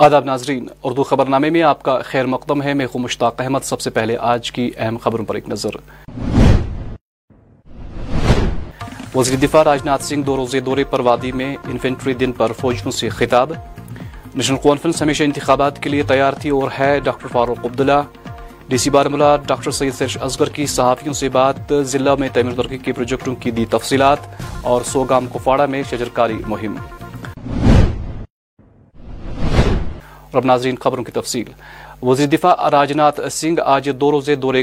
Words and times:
آداب 0.00 0.24
ناظرین، 0.24 0.66
اردو 0.82 1.02
خبرنامے 1.02 1.50
میں 1.50 1.62
آپ 1.62 1.82
کا 1.82 1.98
خیر 2.04 2.26
مقدم 2.26 2.62
ہے۔ 2.62 2.74
میں 2.74 2.86
خو 2.86 2.98
مشتاق 2.98 3.40
احمد۔ 3.40 3.58
سب 3.62 3.80
سے 3.80 3.90
پہلے 3.90 4.16
آج 4.20 4.52
کی 4.52 4.70
اہم 4.76 4.96
خبروں 4.96 5.24
پر 5.24 5.34
ایک 5.34 5.48
نظر۔ 5.48 5.70
وزیر 9.14 9.38
دفاع 9.38 9.64
راجناتھ 9.64 10.04
سنگھ 10.04 10.26
دو 10.26 10.36
روزے 10.36 10.60
دورے 10.60 10.84
پر 10.84 11.00
وادی 11.00 11.32
میں 11.32 11.56
انفینٹری 11.70 12.14
دن 12.14 12.32
پر 12.32 12.52
فوجیوں 12.52 12.90
سے 12.90 13.08
خطاب۔ 13.08 13.52
نیشنل 14.34 14.58
کانفرنس 14.62 15.02
ہمیشہ 15.02 15.24
انتخابات 15.24 15.82
کے 15.82 15.90
لیے 15.90 16.02
تیار 16.02 16.32
تھی 16.32 16.50
اور 16.50 16.70
ہے 16.78 17.00
doctor 17.00 17.28
Farooq 17.28 17.64
Abdullah. 17.64 18.28
D 18.68 18.76
C 18.76 18.90
Baramulla 18.90 19.36
doctor 19.46 19.70
Syed 19.70 19.94
Sarish 19.94 20.18
Azgar 20.20 20.48
کی 20.48 20.66
صحافیوں 20.66 21.14
سے 21.14 21.28
بات۔ 21.28 21.72
ضلع 21.82 22.14
میں 22.14 22.28
تعمیر 22.32 22.54
ترقی 22.54 22.78
کے 22.78 22.92
پروجیکٹوں 22.92 23.34
کی 23.34 23.50
دی 23.50 23.64
تفصیلات 23.70 24.18
اور 24.62 24.82
سوگام 24.82 25.26
کپواڑہ 25.26 25.66
میں 25.66 25.82
شجرکاری 25.90 26.38
مہم۔ 26.46 26.74
اور 30.32 30.42
ناظرین، 30.42 30.76
خبروں 30.76 31.04
کی 31.04 31.12
تفصیل۔ 31.12 31.44
وزیر 32.02 32.26
دفاع 32.26 32.70
راجناتھ 32.70 33.20
سنگھ 33.32 33.60
آج 33.64 33.90
دو 34.00 34.10
روزے 34.10 34.34
دورے 34.34 34.62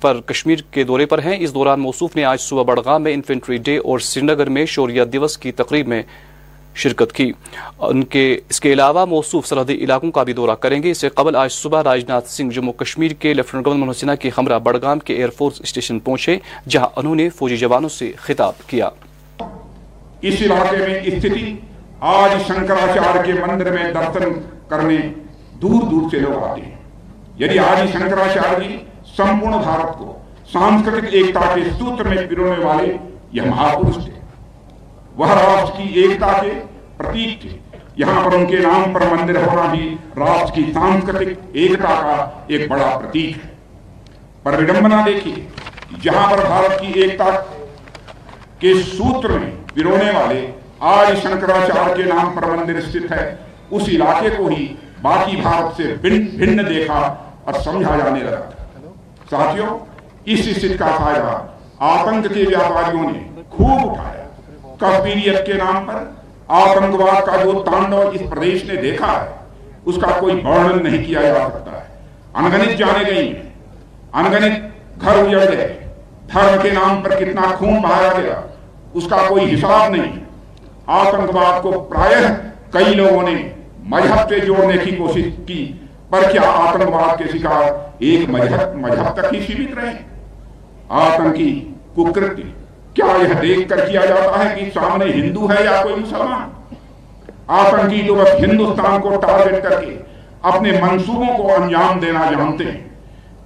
پر 0.00 0.20
کشمیر 0.20 0.56
کے 0.70 0.84
دورے 0.84 1.06
پر 1.06 1.18
ہیں۔ 1.18 1.36
اس 1.40 1.54
دوران 1.54 1.80
موصوف 1.80 2.16
نے 2.16 2.24
آج 2.24 2.40
صبح 2.40 2.62
بڑگام 2.62 3.02
میں 3.02 3.12
انفینٹری 3.12 3.56
ڈے 3.56 3.76
اور 3.76 3.98
سری 3.98 4.22
نگر 4.22 4.48
میں 4.48 4.66
شوریہ 4.66 5.04
دیوس 5.04 5.38
کی 5.38 5.52
تقریب 5.52 5.88
میں 5.88 6.02
شرکت 6.74 7.12
کی۔ 7.12 7.32
ان 7.78 8.04
کے، 8.04 8.40
اس 8.48 8.60
کے 8.60 8.72
علاوہ 8.72 9.04
موصوف 9.04 9.46
سرحدی 9.46 9.74
علاقوں 9.74 10.10
کا 10.10 10.22
بھی 10.22 10.32
دورہ 10.32 10.54
کریں 10.54 10.82
گے۔ 10.82 10.90
اس 10.90 10.98
سے 10.98 11.08
قبل 11.08 11.36
آج 11.36 11.52
صبح 11.52 11.82
راجناتھ 11.82 12.30
سنگھ 12.30 12.54
جموں 12.54 12.72
کشمیر 12.72 13.10
کے 13.10 13.34
لیفٹنٹ 13.34 13.66
گورنر 13.66 13.80
منوج 13.80 13.96
سنہا 13.96 14.14
کے 14.14 14.30
ہمراہ 14.38 14.58
بڑگام 14.58 14.98
کے 14.98 15.14
ایئر 15.14 15.28
فورس 15.30 15.60
اسٹیشن 15.60 15.98
پہنچے، 15.98 16.36
جہاں 16.68 16.88
انہوں 16.96 17.14
نے 17.14 17.28
فوجی 17.28 17.56
جوانوں 17.56 17.88
سے 17.88 18.12
خطاب 18.16 18.52
کیا۔ 18.66 18.88
اس 20.22 20.34
علاقے 20.40 20.76
میں 20.76 21.00
استھتی 21.04 21.56
آج 22.00 22.46
شنکراچار 22.46 23.24
کے 23.24 23.32
مندر 23.32 23.72
میں 23.72 23.92
درشن 23.92 24.32
کرنے 24.68 24.96
دور 25.52 25.82
دور 25.82 26.10
سے 26.10 26.18
لوگ 26.18 26.44
آتے 26.44 26.60
ہیں۔ 26.60 26.76
یعنی 27.36 27.58
آج 27.58 27.92
شنکراچار 27.92 28.60
جی 28.60 28.84
سمپورن 29.16 29.58
بھارت 29.58 29.98
کو، 29.98 30.18
سانسکرتک 30.52 31.04
ایکتا 31.10 31.40
کے 31.54 31.60
سوتر 31.78 32.04
میں 32.04 32.16
پیرونے 32.16 32.64
والے 32.64 32.96
یہ 33.32 33.42
مہاپروش 33.42 33.94
تھے۔ 34.04 34.20
وہ 35.16 35.26
راشٹر 35.26 35.76
کی 35.76 36.00
ایکتا 36.00 36.26
کے 36.42 36.50
پرتیک 36.96 37.42
تھے۔ 37.42 37.78
یہاں 37.96 38.24
پر 38.24 38.34
ان 38.34 38.46
کے 38.46 38.56
نام 38.56 38.92
پر 38.92 39.00
مندر 39.00 39.36
ہونا 39.36 39.74
بھی 39.74 39.96
راشٹر 40.16 40.54
کی 40.54 40.72
سانسکرتک 40.74 41.40
ایکتا 41.52 41.88
کا 41.88 42.30
ایک 42.46 42.70
بڑا 42.70 42.98
پرتیک 42.98 43.36
ہے۔ 43.44 43.50
پر 44.42 44.52
وڈمبنا 44.52 45.02
دیکھیے 45.06 45.34
جہاں 46.02 46.30
پر 46.30 46.38
بھارت 46.46 46.80
کی 46.80 47.00
ایکتا 47.00 47.24
کے 48.58 48.74
سوتر 48.74 49.28
میں 49.28 49.50
پیرونے 49.74 50.10
والے 50.18 50.50
آج 50.80 51.16
شنکراچار 51.22 51.94
کے 51.96 52.02
نام 52.04 52.30
پر 52.34 52.46
مندر 52.48 52.76
استھت 52.76 53.10
ہے 53.12 53.34
اس 53.70 53.88
علاقے 53.88 54.28
کو 54.36 54.46
ہی 54.48 54.66
باقی 55.02 55.36
بھارت 55.36 55.76
سے 55.76 55.94
بھن 56.00 56.58
دیکھا 56.68 56.98
اور 57.44 57.60
سمجھا 57.64 57.96
جانے 57.96 58.20
لگا 58.20 58.48
ساتھیوں 59.30 59.66
اس 60.24 60.40
استھت 60.46 60.78
کا 60.78 60.96
فائدہ 60.98 61.36
آتنک 61.86 62.32
کے 62.34 62.44
ویاپاریوں 62.46 63.10
نے 63.10 63.42
خوب 63.50 63.90
اٹھایا 63.90 64.26
کشمیریت 64.78 65.46
کے 65.46 65.52
نام 65.54 65.86
پر 65.86 66.02
آتنکواد 66.54 67.26
کا 67.26 67.36
جو 67.42 67.62
تانڈو 67.62 68.00
اس 68.00 68.20
پردیش 68.30 68.64
نے 68.64 68.76
دیکھا 68.82 69.12
ہے 69.12 69.28
اس 69.84 69.96
کا 69.96 70.18
کوئی 70.20 70.40
ورنن 70.44 70.82
نہیں 70.82 71.04
کیا 71.04 71.22
جا 71.22 71.46
سکتا 71.48 71.72
ہے 71.72 71.88
انگنت 72.34 72.78
جانے 72.78 73.04
گئی 73.06 73.26
ہیں 73.26 73.50
انگنت 74.14 75.02
گھر 75.02 75.16
اجڑ 75.16 75.44
گئے 75.48 75.68
دھرم 76.32 76.62
کے 76.62 76.70
نام 76.70 77.02
پر 77.02 77.18
کتنا 77.18 77.54
خون 77.58 77.80
بہایا 77.80 78.12
گیا 78.18 78.40
اس 78.94 79.06
کا 79.10 79.16
کوئی 79.28 79.54
حساب 79.54 79.90
نہیں 79.90 80.18
آتنکواد 80.98 81.62
کو 81.62 81.70
پرائے 81.70 82.16
کئی 82.70 82.94
لوگوں 82.94 83.22
نے 83.22 83.48
مذہب 83.82 84.28
سے 84.28 84.38
جوڑنے 84.40 84.76
کی 84.84 84.90
کوشش 84.90 85.24
کی، 85.46 85.72
پر 86.10 86.22
کیا 86.32 86.42
آتنکواد 86.42 87.18
کے 87.18 87.24
شکار 87.32 87.62
ایک 87.98 88.28
مذہب 88.28 88.74
مذہب 88.74 89.14
تک 89.14 89.34
ہی 89.34 89.40
سیمت 89.40 89.78
رہے 89.78 89.92
آتنکی 90.88 91.72
ککرتی 91.96 92.42
کیا 92.94 93.06
یہ 93.22 93.34
دیکھ 93.42 93.68
کر 93.68 93.86
کیا 93.86 94.04
جاتا 94.04 94.44
ہے 94.44 94.54
کہ 94.54 94.70
سامنے 94.74 95.04
ہندو 95.04 95.50
ہے 95.50 95.64
یا 95.64 95.82
کوئی 95.82 95.94
مسلمان؟ 95.94 96.48
آتنکی 97.46 98.02
جو 98.02 98.14
بس 98.14 98.34
ہندوستان 98.44 99.00
کو 99.00 99.16
ٹارگٹ 99.16 99.62
کر 99.62 99.80
کے 99.80 99.96
اپنے 100.42 100.72
منصوبوں 100.72 101.36
کو 101.36 101.54
انجام 101.54 101.98
دینا 101.98 102.24
جانتے 102.30 102.64
ہیں۔ 102.64 102.88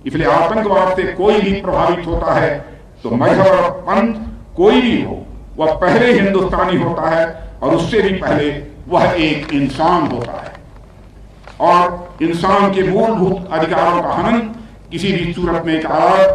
اس 0.05 0.15
لیے 0.15 0.27
آتنکواد 0.27 0.97
سے 0.97 1.03
کوئی 1.17 1.41
بھی 1.43 1.61
پربھاوت 1.63 2.07
ہوتا 2.07 2.41
ہے 2.41 2.59
تو 3.03 3.11
مذہب 3.11 3.47
اور 3.49 3.71
پنتھ 3.87 4.19
کوئی 4.55 4.81
بھی 4.81 5.05
ہو۔ 5.05 5.23
وہ 5.57 5.75
پہلے 5.75 6.13
ہندوستانی 6.13 6.83
ہوتا 6.83 7.17
ہے 7.17 7.25
اور 7.59 7.73
اس 7.73 7.83
سے 7.83 8.01
بھی 8.01 8.17
پہلے 8.17 8.61
وہ 8.87 8.99
ایک 9.13 9.45
انسان 9.51 10.13
ہوتا 10.13 10.33
ہے۔ 10.33 10.55
اور 11.57 11.91
انسان 12.21 12.73
کے 12.73 12.83
مول 12.83 13.11
بھوت 13.11 13.53
ادھکاروں 13.53 14.03
کا 14.03 14.29
ہنن 14.29 14.41
کسی 14.91 15.13
بھی 15.13 15.33
صورت 15.37 15.65
میں 15.65 15.75
ایک 15.75 15.87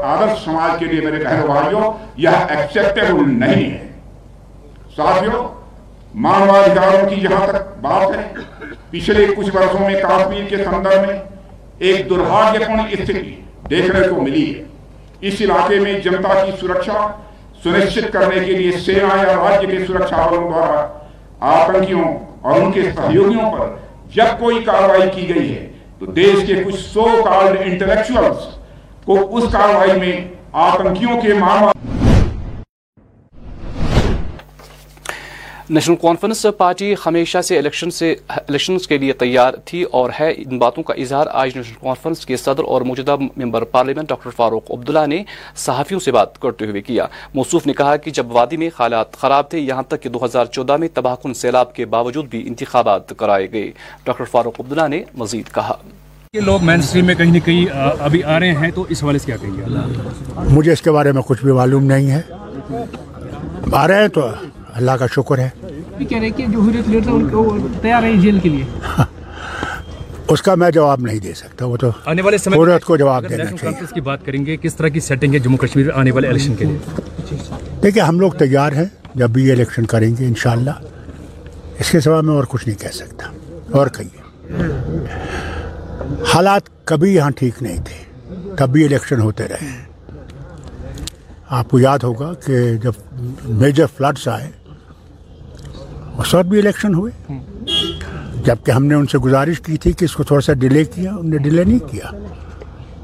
آدرش 0.03 0.46
سماج 0.46 0.79
کے 0.79 0.85
لیے 0.85 1.09
میرے 1.09 1.24
کہنے 1.24 1.44
والیوں، 1.44 1.94
یہ 2.18 2.29
ایکسیپٹیبل 2.29 3.40
نہیں 3.40 3.72
ہے۔ 3.72 3.88
ساتھیوں 4.96 5.47
مانوادھکاروں 6.16 7.09
کی 7.09 7.16
جہاں 7.16 7.47
تک 7.47 7.79
بات 7.81 8.18
ہے۔ 8.18 8.34
پچھلے 8.90 9.25
کچھ 9.38 9.50
برسوں 9.50 9.79
میں 9.79 10.02
کاشمیر 10.02 10.44
کے 10.44 10.58
سندر 10.58 11.06
میں 11.08 11.19
ایک 11.78 12.09
دربھاگیہپورن 12.09 12.79
استھتی 12.91 13.41
دیکھنے 13.69 14.08
کو 14.08 14.22
ملی 14.22 14.59
ہے۔ 14.59 14.63
اس 15.22 15.34
علاقے 15.41 15.79
میں 15.79 16.00
جنتا 16.00 16.46
کی 16.46 16.52
سرکشا 16.62 17.22
سنشچت 17.64 18.12
کرنے 18.14 18.44
کے 18.46 18.53
لیے 18.53 18.72
سینا 18.86 19.16
یا 19.18 19.34
راجیہ 19.36 19.70
کے 19.70 19.86
سرکشا 19.86 20.25
بلوں 20.28 20.50
دوارا 20.52 20.86
آتنکیوں 21.53 22.03
اور 22.42 22.62
ان 22.62 22.72
کے 22.72 22.81
سہیوگیوں 22.96 23.52
پر 23.52 23.68
جب 24.16 24.40
کوئی 24.40 24.64
کاروائی 24.64 25.09
کی 25.16 25.28
گئی 25.30 25.53
ہے، 25.56 25.68
تو 26.00 26.06
دیش 26.18 26.46
کے 26.47 26.53
کچھ 26.66 26.75
سو 26.84 27.06
کارڈ 27.25 27.58
انٹلیکچوالز 27.62 28.46
کو 29.06 29.18
اس 29.38 29.52
کاروائی 29.52 30.00
میں 30.00 30.14
آتنکیوں 30.62 31.20
کے 31.22 31.34
معاملہ 31.34 31.72
نیشنل 35.69 35.96
کانفرنس 36.02 36.46
پارٹی 36.57 36.94
ہمیشہ 37.06 37.41
سے 37.41 37.57
الیکشن 37.57 37.91
سے 37.91 38.16
الیکشنز 38.28 38.88
کے 38.88 38.97
لیے 38.97 39.13
تیار 39.13 39.53
تھی 39.66 39.84
اور 39.84 40.09
ہے 40.19 40.31
ان 40.38 40.57
باتوں 40.57 40.84
کا 40.84 40.94
اظہار 40.94 41.28
آج 41.31 41.50
نیشنل 41.56 41.75
کانفرنس 41.81 42.25
کے 42.25 42.38
صدر 42.38 42.63
اور 42.63 42.81
موجودہ 42.81 43.16
ممبر 43.16 43.63
پارلیمنٹ 43.63 44.09
ڈاکٹر 44.09 44.29
فاروق 44.29 44.72
عبداللہ 44.72 45.06
نے 45.08 45.24
صحافیوں 45.56 46.00
سے 46.00 46.12
بات 46.12 46.40
کرتے 46.41 46.66
ہوئے 46.66 46.81
کیا۔ 46.81 47.06
موصوف 47.34 47.68
نے 47.68 47.74
کہا 47.74 47.96
کہ 47.96 48.12
جب 48.12 48.25
وادی 48.31 48.58
میں 48.58 48.69
حالات 48.79 49.18
خراب 49.18 49.50
تھے 49.50 49.59
یہاں 49.59 49.84
تک 49.84 50.02
کہ 50.02 50.09
دو 50.09 50.25
ہزار 50.25 50.46
چودہ 50.46 50.78
میں 50.78 50.88
تباہ 50.94 51.16
کن 51.24 51.34
سیلاب 51.34 51.74
کے 51.75 51.85
باوجود 51.85 52.25
بھی 52.25 52.47
انتخابات 52.47 53.13
کرائے 53.18 53.52
گئے۔ 53.52 53.72
ڈاکٹر 54.03 54.24
فاروق 54.31 54.59
عبداللہ 54.59 54.88
نے 54.88 55.03
مزید 55.18 55.53
کہا۔ 55.53 55.75
یہ 56.34 56.41
لوگ 56.41 56.63
مین 56.63 56.79
اسٹریم 56.79 57.06
میں 57.06 57.16
کہیں 57.16 57.31
نہ 57.31 57.40
کہیں 57.46 57.66
ابھی 58.00 58.24
آ 58.24 58.40
رہے 58.40 58.52
ہیں 58.52 58.72
تو 58.72 58.85
اس 58.90 59.03
حوالے 59.03 59.19
سے 59.19 59.25
کیا 59.25 59.38
کہیں 59.38 59.58
گے؟ 59.58 59.63
مجھے 60.50 60.72
اس 60.72 60.81
کے 60.81 60.91
بارے 60.91 61.12
میں 61.12 61.22
کچھ 61.22 61.44
بھی 61.44 61.52
معلوم 61.52 61.84
نہیں 61.84 62.12
ہے۔ 62.12 62.22
آ 63.74 63.88
رہے 63.88 64.02
ہیں 64.02 64.08
تو 64.08 64.22
اللہ 64.74 64.91
کا 64.91 65.06
شکر 65.07 65.38
ہے۔ 65.38 65.50
کہہ 66.09 66.19
رہے 66.19 66.30
کہ 66.30 66.46
جو 66.47 66.59
حریت 66.59 66.90
لیڈر 66.90 67.09
ان 67.09 67.30
کو 67.30 67.57
تیار 67.81 68.03
ہیں 68.03 68.22
جیل 68.22 68.40
کے 68.40 68.50
لیے۔ 68.50 68.63
اس 70.28 70.41
کا 70.41 70.56
میں 70.56 70.72
جواب 70.72 71.02
نہیں 71.02 71.19
دے 71.19 71.34
سکتا 71.34 71.66
وہ 71.66 71.78
تو 71.78 71.90
آنے 72.06 72.22
والے 72.22 72.38
کو 72.85 72.97
جواب 72.97 73.29
دینا 73.29 73.44
نیشنل 73.44 73.58
چاہیے۔ 73.58 73.74
کانفرنس 73.74 73.94
کی 73.94 74.02
بات 74.02 74.25
کریں 74.25 74.46
گے 74.46 74.58
کس 74.58 74.75
طرح 74.75 74.88
کی 74.88 75.00
سیٹنگ 75.00 75.34
ہے 75.34 75.40
جموں 75.40 75.58
کشمیر 75.58 75.85
میں 75.85 75.94
آنے 75.96 76.12
والے 76.12 76.28
الیکشن 76.28 76.56
کے 76.56 76.66
لیے؟ 76.66 76.78
دیکھیں 77.84 78.03
ہم 78.03 78.19
لوگ 78.19 78.31
تیار 78.31 78.72
ہیں 78.72 78.85
جب 79.16 79.29
بھی 79.29 79.47
یہ 79.47 79.52
الیکشن 79.52 79.85
کریں 79.85 80.16
گے 80.19 80.25
انشاءاللہ۔ 80.25 80.72
اس 81.79 81.91
کے 81.91 82.00
سوا 82.00 82.22
میں 82.22 82.34
اور 82.34 82.44
کچھ 82.50 82.68
نہیں 82.68 82.81
کہہ 82.81 82.91
سکتا۔ 82.94 83.28
اور 83.72 83.88
کہیے۔ 83.88 84.22
حالات 86.34 86.85
کبھی 86.85 87.16
یہاں 87.16 87.32
ٹھیک 87.32 87.53
نہیں 87.61 87.78
تھے 87.78 88.03
تب 88.58 88.70
بھی 88.70 88.85
الیکشن 88.85 89.22
ہوتے 89.22 89.47
رہے۔ 89.47 89.85
آپ 91.49 91.70
کو 91.70 91.79
یاد 91.79 91.99
ہوگا 91.99 92.34
کہ 92.46 92.73
جب 92.73 92.91
میجر 93.44 93.85
فلڈس 93.97 94.28
آئے 94.28 94.52
اس 96.20 96.34
وقت 96.34 96.46
بھی 96.46 96.60
الیکشن 96.60 96.94
ہوئے۔ 96.94 97.34
جبکہ 98.44 98.72
ہم 98.72 98.86
نے 98.86 98.96
ان 98.96 99.06
سے 99.06 99.18
گزارش 99.18 99.60
کی 99.60 99.78
تھی 99.78 99.92
کہ 99.92 100.06
اس 100.06 100.16
کو 100.16 100.24
تھوڑا 100.24 100.42
سا 100.42 100.54
ڈیلے 100.54 100.86
کیا 100.86 101.12
انہوں 101.12 101.24
نے 101.24 101.38
ڈیلے 101.38 101.64
نہیں 101.64 101.80
کیا۔ 101.80 102.12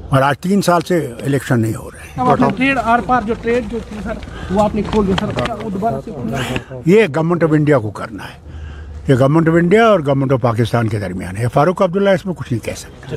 اور 0.10 0.22
آج 0.22 0.40
تین 0.40 0.62
سال 0.62 0.82
سے 0.82 1.14
الیکشن 1.22 1.60
نہیں 1.60 1.76
ہو 1.76 1.92
رہے 1.92 2.00
ہے۔ 2.00 2.12
یہ 6.86 7.06
گورنمنٹ 7.16 7.44
آف 7.44 7.50
انڈیا 7.52 7.80
کو 7.80 7.92
کرنا 7.92 8.24
ہے۔ 8.24 8.40
یہ 9.08 9.16
گورنمنٹ 9.20 9.48
آف 9.48 9.54
انڈیا 9.54 9.86
اور 9.86 10.00
گورنمنٹ 10.00 10.32
آف 10.32 10.42
پاکستان 10.42 10.88
کے 10.88 11.00
درمیان 11.00 11.38
ہے۔ 11.38 11.46
فاروق 11.54 11.82
عبداللہ 11.82 12.10
اس 12.10 12.26
میں 12.26 12.34
کچھ 12.34 12.54
نہیں 12.54 12.66
کہہ 12.66 12.74
سکتا۔ 12.78 13.16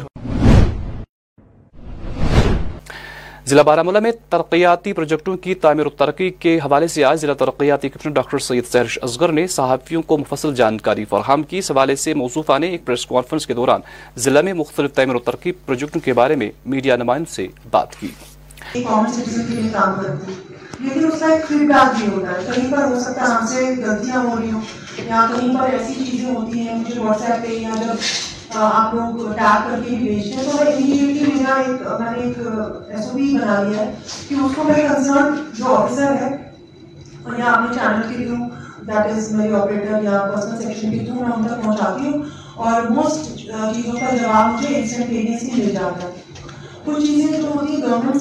ضلع 3.49 3.63
بارامولہ 3.63 3.99
میں 3.99 4.11
ترقیاتی 4.31 4.93
پروجیکٹوں 4.93 5.37
کی 5.37 5.55
تعمیر 5.55 5.87
و 5.87 5.91
ترقی 5.91 6.31
کے 6.31 6.57
حوالے 6.57 6.89
سے 6.89 7.05
آج 7.05 7.21
ضلع 7.21 7.33
ترقیاتی 7.33 7.89
کیپٹن 7.89 8.13
ڈاکٹر 8.13 8.39
سید 8.39 8.65
سہرش 8.73 8.99
اصغر 9.03 9.33
نے 9.33 9.47
صحافیوں 9.47 10.03
کو 10.03 10.19
مفصل 10.19 10.55
جانکاری 10.55 11.05
فراہم 11.05 11.43
کی۔ 11.43 11.59
اس 11.59 11.71
حوالے 11.71 11.97
سے 11.97 12.15
موصوفہ 12.15 12.59
نے 12.59 12.67
ایک 12.67 12.85
پریس 12.85 13.07
کانفرنس 13.07 13.47
کے 13.47 13.55
دوران 13.55 13.81
ضلع 14.17 14.41
میں 14.41 14.53
مختلف 14.53 14.93
تعمیر 14.93 15.15
و 15.15 15.19
ترقی 15.19 15.53
پروجیکٹوں 15.53 16.01
کے 16.01 16.13
بارے 16.13 16.35
میں 16.35 16.51
میڈیا 16.67 16.97
نمائند 16.97 17.25
سے 17.29 17.47
بات 17.71 17.97
کی۔ 18.01 18.09
لیکن 20.81 21.07
اس 21.07 21.21
کا 21.21 21.27
ایک 21.27 21.47
فیڈ 21.49 21.59
بیک 21.59 21.99
بھی 21.99 22.07
ہوتا 22.13 22.33
ہے۔ 22.33 22.47
کہیں 22.47 22.73
پر 22.73 22.85
ہو 22.85 23.01
سکتا 23.01 23.21
ہے 23.21 23.27
ہم 23.27 23.47
سے 23.47 23.75
غلطیاں 23.87 24.23
ہو 24.25 24.41
رہی 24.41 24.51
ہوں 24.51 24.61
یا 25.07 25.27
کہیں 25.29 25.57
پر 25.57 25.73
ایسی 25.73 26.05
چیزیں 26.05 26.35
ہوتی 26.35 26.61
ہیں، 26.61 26.75
مجھے 26.75 27.01
واٹس 27.01 27.31
ایپ 27.31 27.43
پہ 27.43 27.53
یا 27.53 27.71
جب 27.81 27.97
آپ 28.55 28.95
لوگ 28.95 29.33
ٹیگ 29.33 29.71
کر 29.71 29.81
کے 29.89 29.95
بھیجتے 29.97 30.31
ہیں، 30.31 30.45
تو 30.45 30.65
میں 30.65 31.18
ایک 31.55 31.83
میں 32.01 32.11
نے 32.11 32.23
ایک 32.23 32.39
ایس 32.39 33.07
او 33.07 33.17
پی 33.17 33.37
بنا 33.37 33.63
لیا 33.63 33.81
ہے 33.81 33.93
کہ 34.29 34.35
اس 34.35 34.55
کو 34.57 34.65
میرے 34.65 34.87
کنسرن 34.89 35.35
جو 35.55 35.75
آفیسر 35.77 36.15
ہے 36.21 36.37
اور 37.23 37.39
یا 37.39 37.45
اپنے 37.47 37.75
چینل 37.75 38.03
کے 38.09 38.25
تھرو 38.25 38.45
دیٹ 38.83 39.13
از 39.13 39.33
میری 39.33 39.55
آپریٹر 39.55 40.03
یا 40.03 40.21
پرسنل 40.25 40.63
سیکشن 40.63 40.91
کے 40.91 41.05
تھرو 41.05 41.15
میں 41.17 41.37
ان 41.37 41.45
تک 41.45 41.65
پہنچاتی 41.65 42.09
ہوں 42.09 42.23
اور 42.57 42.91
موسٹ 42.91 43.37
چیزوں 43.37 43.93
کا 43.93 44.15
جواب 44.17 44.53
مجھے 44.53 44.77
انسٹنٹینیسلی 44.77 45.51
مل 45.55 45.71
جاتا 45.71 46.07
ہے 46.07 46.11
کچھ 46.85 47.01
چیزیں 47.01 47.41
جو 47.41 47.49
ہوتی 47.49 47.75
ہیں 47.75 47.83
گورنمنٹ 47.83 48.21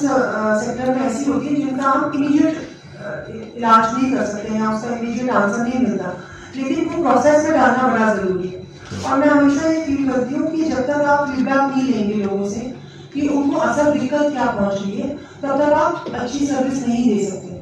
سیکٹر 0.60 0.92
میں 0.94 1.08
ایسی 1.08 1.30
ہوتی 1.30 1.48
ہیں 1.48 1.56
جن 1.56 1.78
کا 1.78 1.92
ہم 1.94 2.04
امیڈیٹ 2.04 3.56
علاج 3.56 3.94
نہیں 3.94 4.16
کر 4.16 4.26
سکتے 4.26 4.52
ہیں 4.52 4.66
اس 4.66 4.82
کا 4.82 4.94
امیڈیٹ 4.94 5.30
آنسر 5.32 5.58
نہیں 5.58 5.82
ملتا 5.82 6.12
لیکن 6.54 6.88
وہ 6.88 7.02
پروسیس 7.04 7.48
میں 7.48 7.56
ڈالنا 7.58 7.88
بڑا 7.88 8.12
ضروری 8.14 8.52
ہے 8.52 8.62
اور 9.02 9.18
میں 9.18 9.28
ہمیشہ 9.28 9.68
یہ 9.68 9.84
فیل 9.86 10.08
کرتی 10.08 10.34
ہوں 10.34 10.46
کہ 10.46 10.68
جب 10.68 10.84
تک 10.84 11.08
آپ 11.08 11.26
فیڈ 11.26 11.44
بیک 11.44 11.76
نہیں 11.76 11.92
لیں 11.92 12.08
گے 12.08 12.22
لوگوں 12.22 12.48
سے 12.48 12.70
کہ 13.12 13.28
ان 13.30 13.50
کو 13.50 13.62
اثر 13.62 13.90
دے 13.94 14.06
کر 14.06 14.18
کیا 14.18 14.46
پہنچ 14.58 14.86
ہے 14.86 15.16
تب 15.40 15.48
تک 15.48 15.72
آپ 15.72 16.08
اچھی 16.12 16.46
سروس 16.46 16.88
نہیں 16.88 17.18
دے 17.18 17.24
سکتے، 17.24 17.60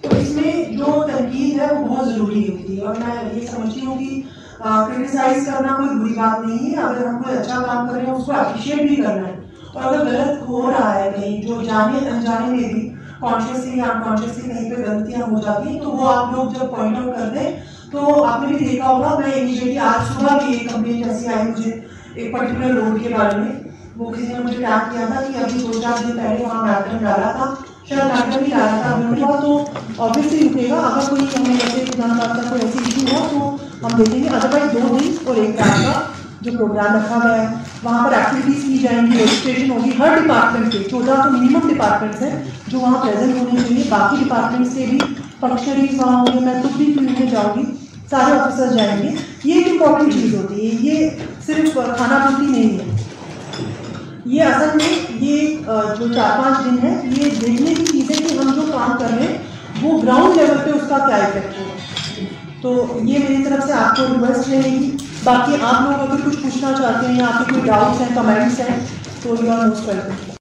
تو 0.00 0.08
اس 0.16 0.30
میں 0.30 0.76
جو 0.76 1.06
تنقید 1.06 1.60
ہے 1.60 1.74
وہ 1.74 1.84
بہت 1.84 2.08
ضروری 2.08 2.48
ہوتی 2.48 2.80
ہے۔ 2.80 2.86
اور 2.86 2.94
میں 2.94 3.34
یہ 3.34 3.46
سمجھتی 3.46 3.86
ہوں 3.86 3.98
کہ 3.98 4.22
کرٹیسائز 4.58 5.46
کرنا 5.46 5.76
کوئی 5.76 5.88
بری 5.88 6.14
بات 6.14 6.46
نہیں 6.46 6.70
ہے۔ 6.70 6.82
اگر 6.82 7.06
ہم 7.06 7.22
کوئی 7.22 7.38
اچھا 7.38 7.62
کام 7.66 7.88
کر 7.88 7.94
رہے 7.94 8.06
ہیں، 8.06 8.12
اس 8.12 8.26
کو 8.26 8.32
اپریشیٹ 8.32 8.88
بھی 8.88 8.96
کرنا 8.96 9.28
ہے۔ 9.28 9.48
اور 9.72 9.94
اگر 9.94 10.06
غلط 10.06 10.48
ہو 10.48 10.70
رہا 10.70 10.94
ہے 10.94 11.12
کہیں، 11.16 11.42
جو 11.42 11.62
جانے 11.62 12.08
انجانے 12.08 12.56
میں 12.56 12.72
بھی 12.72 12.94
کانشیسلی 13.20 13.78
یا 13.78 13.84
انکانشیسلی 13.84 14.54
کہیں 14.54 14.76
پہ 14.76 14.90
غلطیاں 14.90 15.30
ہو 15.30 15.40
جاتی 15.44 15.68
ہیں، 15.68 15.80
تو 15.80 15.90
وہ 15.90 16.12
آپ 16.12 16.34
لوگ 16.36 16.44
جب 16.44 16.76
پوائنٹ 16.76 16.96
آؤٹ 16.98 17.06
کر 17.06 17.28
دیں، 17.34 17.60
تو 17.92 18.24
آپ 18.24 18.40
نے 18.40 18.56
بھی 18.56 18.68
دیکھا 18.68 18.88
ہوگا، 18.88 19.18
میں 19.18 19.32
انیشیٹلی 19.34 19.78
آج 19.78 20.20
صبح 20.20 20.38
بھی 20.38 20.54
ایک 20.54 20.74
کمپنی 20.74 21.02
جیسی 21.02 21.26
آئی 21.26 21.48
مجھے، 21.48 21.80
ایک 22.14 22.32
پرٹیکولر 22.32 22.74
روڈ 22.74 23.02
کے 23.02 23.14
بارے 23.18 23.36
میں۔ 23.36 23.67
وہ 23.98 24.10
کسی 24.12 24.26
نے 24.26 24.38
مجھے 24.38 24.56
ٹیگ 24.56 24.90
کیا 24.90 25.06
تھا 25.06 25.20
کہ 25.20 25.38
ابھی 25.44 25.60
دو 25.60 25.80
چار 25.82 26.02
دن 26.02 26.16
پہلے 26.16 26.44
وہاں 26.44 26.62
میٹرم 26.64 26.98
ڈالا 27.04 27.30
تھا، 27.36 27.46
شاید 27.88 28.04
میٹرم 28.04 28.44
ہی 28.44 28.50
ڈالا 28.50 28.80
تھا، 28.82 28.92
ہم 28.94 29.14
نے 29.14 29.20
کہا 29.20 29.40
تو 29.40 30.04
آبویسلی 30.04 30.48
رکے 30.48 30.68
گا، 30.70 30.76
اگر 30.88 31.08
کوئی 31.08 31.22
ہمیں 31.36 31.56
جیسے 31.56 31.84
خان 31.96 32.16
بات 32.18 32.36
کا 32.36 32.48
کوئی 32.50 32.62
ایسی 32.62 32.78
ایشو 32.84 33.16
ہو 33.16 33.28
تو 33.30 33.86
ہم 33.86 33.96
دیکھیں 33.98 34.22
گے 34.22 34.28
ادروائز 34.28 34.72
دو 34.74 34.96
دن 34.98 35.14
اور 35.24 35.36
ایک 35.36 35.58
ٹائم 35.58 35.82
کا 35.82 36.00
جو 36.42 36.50
پروگرام 36.58 36.96
رکھا 36.96 37.18
گیا 37.24 37.42
ہے، 37.42 37.54
وہاں 37.82 38.04
پر 38.04 38.12
ایکٹیویٹیز 38.16 38.62
کی 38.64 38.78
جائیں 38.82 39.00
گی 39.06 39.18
رجسٹریشن 39.22 39.70
ہوگی، 39.70 39.90
ہر 39.98 40.16
ڈپارٹمنٹ 40.22 40.72
کے 40.72 40.82
چودہ 40.90 41.20
تو 41.24 41.30
منیمم 41.30 41.68
ڈپارٹمنٹس 41.68 42.22
ہیں 42.22 42.42
جو 42.68 42.80
وہاں 42.80 43.02
پریزنٹ 43.04 43.38
ہونے 43.38 43.60
چاہیے 43.60 43.82
باقی 43.88 44.24
ڈپارٹمنٹس 44.24 44.74
کے 44.74 44.86
بھی 44.90 44.98
فنکشنریز 45.40 45.98
وہاں 46.00 46.18
ہوں 46.18 46.32
گے، 46.34 46.44
میں 46.44 46.62
خود 46.62 46.76
بھی 46.76 46.92
فیلڈ 46.94 47.20
میں 47.20 47.30
جاؤں 47.30 47.56
گی، 47.56 47.64
سارے 48.10 48.38
آفیسر 48.38 48.76
جائیں 48.76 49.02
گے۔ 49.02 49.14
یہ 49.44 49.54
ایک 49.54 49.68
امپورٹنٹ 49.68 50.14
چیز 50.14 50.34
ہوتی 50.34 50.66
ہے، 50.66 50.76
یہ 50.82 51.08
صرف 51.46 51.74
کھانا 51.74 52.26
پوتی 52.28 52.50
نہیں 52.50 52.78
ہے۔ 52.78 53.06
یہ 54.28 54.42
اصل 54.44 54.76
میں 54.76 54.88
یہ 55.20 55.54
جو 55.98 56.06
چار 56.14 56.38
پانچ 56.38 56.64
دن 56.64 56.78
ہے 56.82 56.90
یہ 57.16 57.30
دیکھنے 57.40 57.74
کی 57.74 57.84
چیز 57.84 58.10
ہے 58.10 58.16
کہ 58.16 58.34
ہم 58.38 58.50
جو 58.54 58.62
کام 58.72 58.96
کر 58.98 59.10
رہے 59.10 59.26
ہیں، 59.26 59.36
وہ 59.82 60.00
گراؤنڈ 60.02 60.36
لیول 60.36 60.58
پہ 60.64 60.70
اس 60.70 60.88
کا 60.88 60.98
کیا 61.06 61.16
افیکٹ 61.16 61.58
ہے 61.58 62.26
تو 62.62 62.72
یہ 63.04 63.18
میری 63.18 63.42
طرف 63.44 63.64
سے 63.66 63.72
آپ 63.72 63.96
کو 63.96 64.02
ریکویسٹ 64.06 64.48
رہے 64.48 64.70
گی 64.70 64.90
باقی 65.24 65.56
آپ 65.60 65.80
لوگ 65.82 66.00
اگر 66.00 66.20
کچھ 66.24 66.36
پوچھنا 66.42 66.72
چاہتے 66.78 67.06
ہیں 67.06 67.18
یا 67.18 67.26
آپ 67.26 67.38
کے 67.38 67.52
کوئی 67.52 67.66
ڈاؤٹس 67.66 68.00
ہیں 68.00 68.08
کمنٹس 68.14 68.60
ہیں، 68.60 68.78
تو 69.22 69.34
یو 69.42 69.52
آر 69.52 69.66
موسٹ 69.66 69.88
ویلکم 69.88 70.36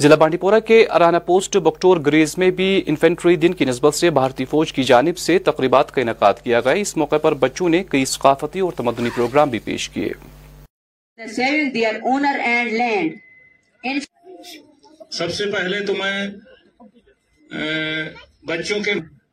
ضلع 0.00 0.16
بانڈی 0.20 0.36
پورہ 0.36 0.60
کے 0.66 0.84
ارانہ 0.92 1.16
پوسٹ 1.26 1.56
بکٹور 1.64 1.96
گریز 2.06 2.36
میں 2.38 2.50
بھی 2.56 2.70
انفینٹری 2.86 3.36
دن 3.36 3.54
کی 3.54 3.64
نسبت 3.64 3.94
سے 3.94 4.10
بھارتی 4.20 4.44
فوج 4.44 4.72
کی 4.72 4.82
جانب 4.84 5.18
سے 5.18 5.38
تقریبات 5.44 5.94
کا 5.94 6.00
انعقاد 6.00 6.42
کیا 6.44 6.60
گیا۔ 6.60 6.72
اس 6.72 6.96
موقع 6.96 7.18
پر 7.22 7.34
بچوں 7.44 7.68
نے 7.68 7.82
کئی 7.90 8.04
ثقافتی 8.04 8.60
اور 8.60 8.72
تمدنی 8.76 9.10
پروگرام 9.16 9.50
بھی 9.50 9.58
پیش 9.64 9.88
کیے۔ 9.88 10.10
سب 15.10 15.30
سے 15.30 15.50
پہلے 15.50 15.80
تو 15.80 15.94
میں 15.94 16.28
بچوں 18.46 18.78
کے 18.80 18.92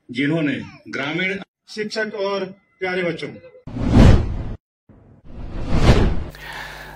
جنہوں 0.09 0.41
نے 0.41 0.53
گرامی 0.95 1.27
شکشک 1.75 2.15
اور 2.15 2.41
پیارے 2.79 3.03
بچوں۔ 3.03 3.29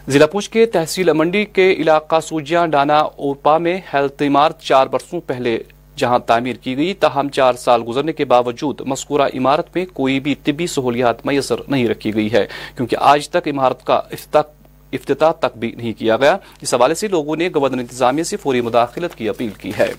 ضلع 0.08 0.26
پونچھ 0.26 0.50
کے 0.50 0.66
تحصیل 0.66 1.14
منڈی 1.14 1.46
کے 1.46 1.72
علاقہ 1.72 2.20
سوجیاں 2.20 2.68
ڈانا 2.68 3.00
اوپا 3.00 3.58
میں 3.58 3.80
ہیلتھ 3.94 4.24
عمارت 4.24 4.62
چار 4.62 4.88
برسوں 4.88 5.22
پہلے 5.22 5.58
جہاں 5.98 6.20
تعمیر 6.20 6.56
کی 6.56 6.78
گئی 6.78 6.94
تاہم 6.94 7.30
چار 7.30 7.54
سال 7.54 7.82
گزرنے 7.88 8.14
کے 8.14 8.26
باوجود 8.26 8.82
مسکورہ 8.82 9.28
عمارت 9.34 9.76
میں 9.76 9.86
کوئی 9.94 10.20
بھی 10.20 10.36
طبی 10.44 10.68
سہولیات 10.68 11.26
میسر 11.26 11.62
نہیں 11.68 11.88
رکھی 11.88 12.14
گئی 12.16 12.32
ہے 12.32 12.46
کیونکہ 12.76 12.96
آج 13.00 13.30
تک 13.30 13.48
عمارت 13.48 13.84
کا 13.86 13.96
افتخت 14.12 14.57
افتتاح 14.92 15.32
تک 15.32 15.58
بھی 15.58 15.72
نہیں 15.72 15.94
کیا 15.94 16.18
گیا۔ 16.18 16.38
اس 16.62 16.74
حوالے 16.74 16.94
سے 16.94 17.08
لوگوں 17.08 17.36
نے 17.36 17.50
گورنر 17.56 17.78
انتظامیہ 17.78 18.24
سے 18.24 18.38
فوری 18.38 18.62
مداخلت 18.62 19.16
کی 19.16 19.30
اپیل 19.30 19.50
کی 19.50 19.72
ہے۔ 19.80 19.94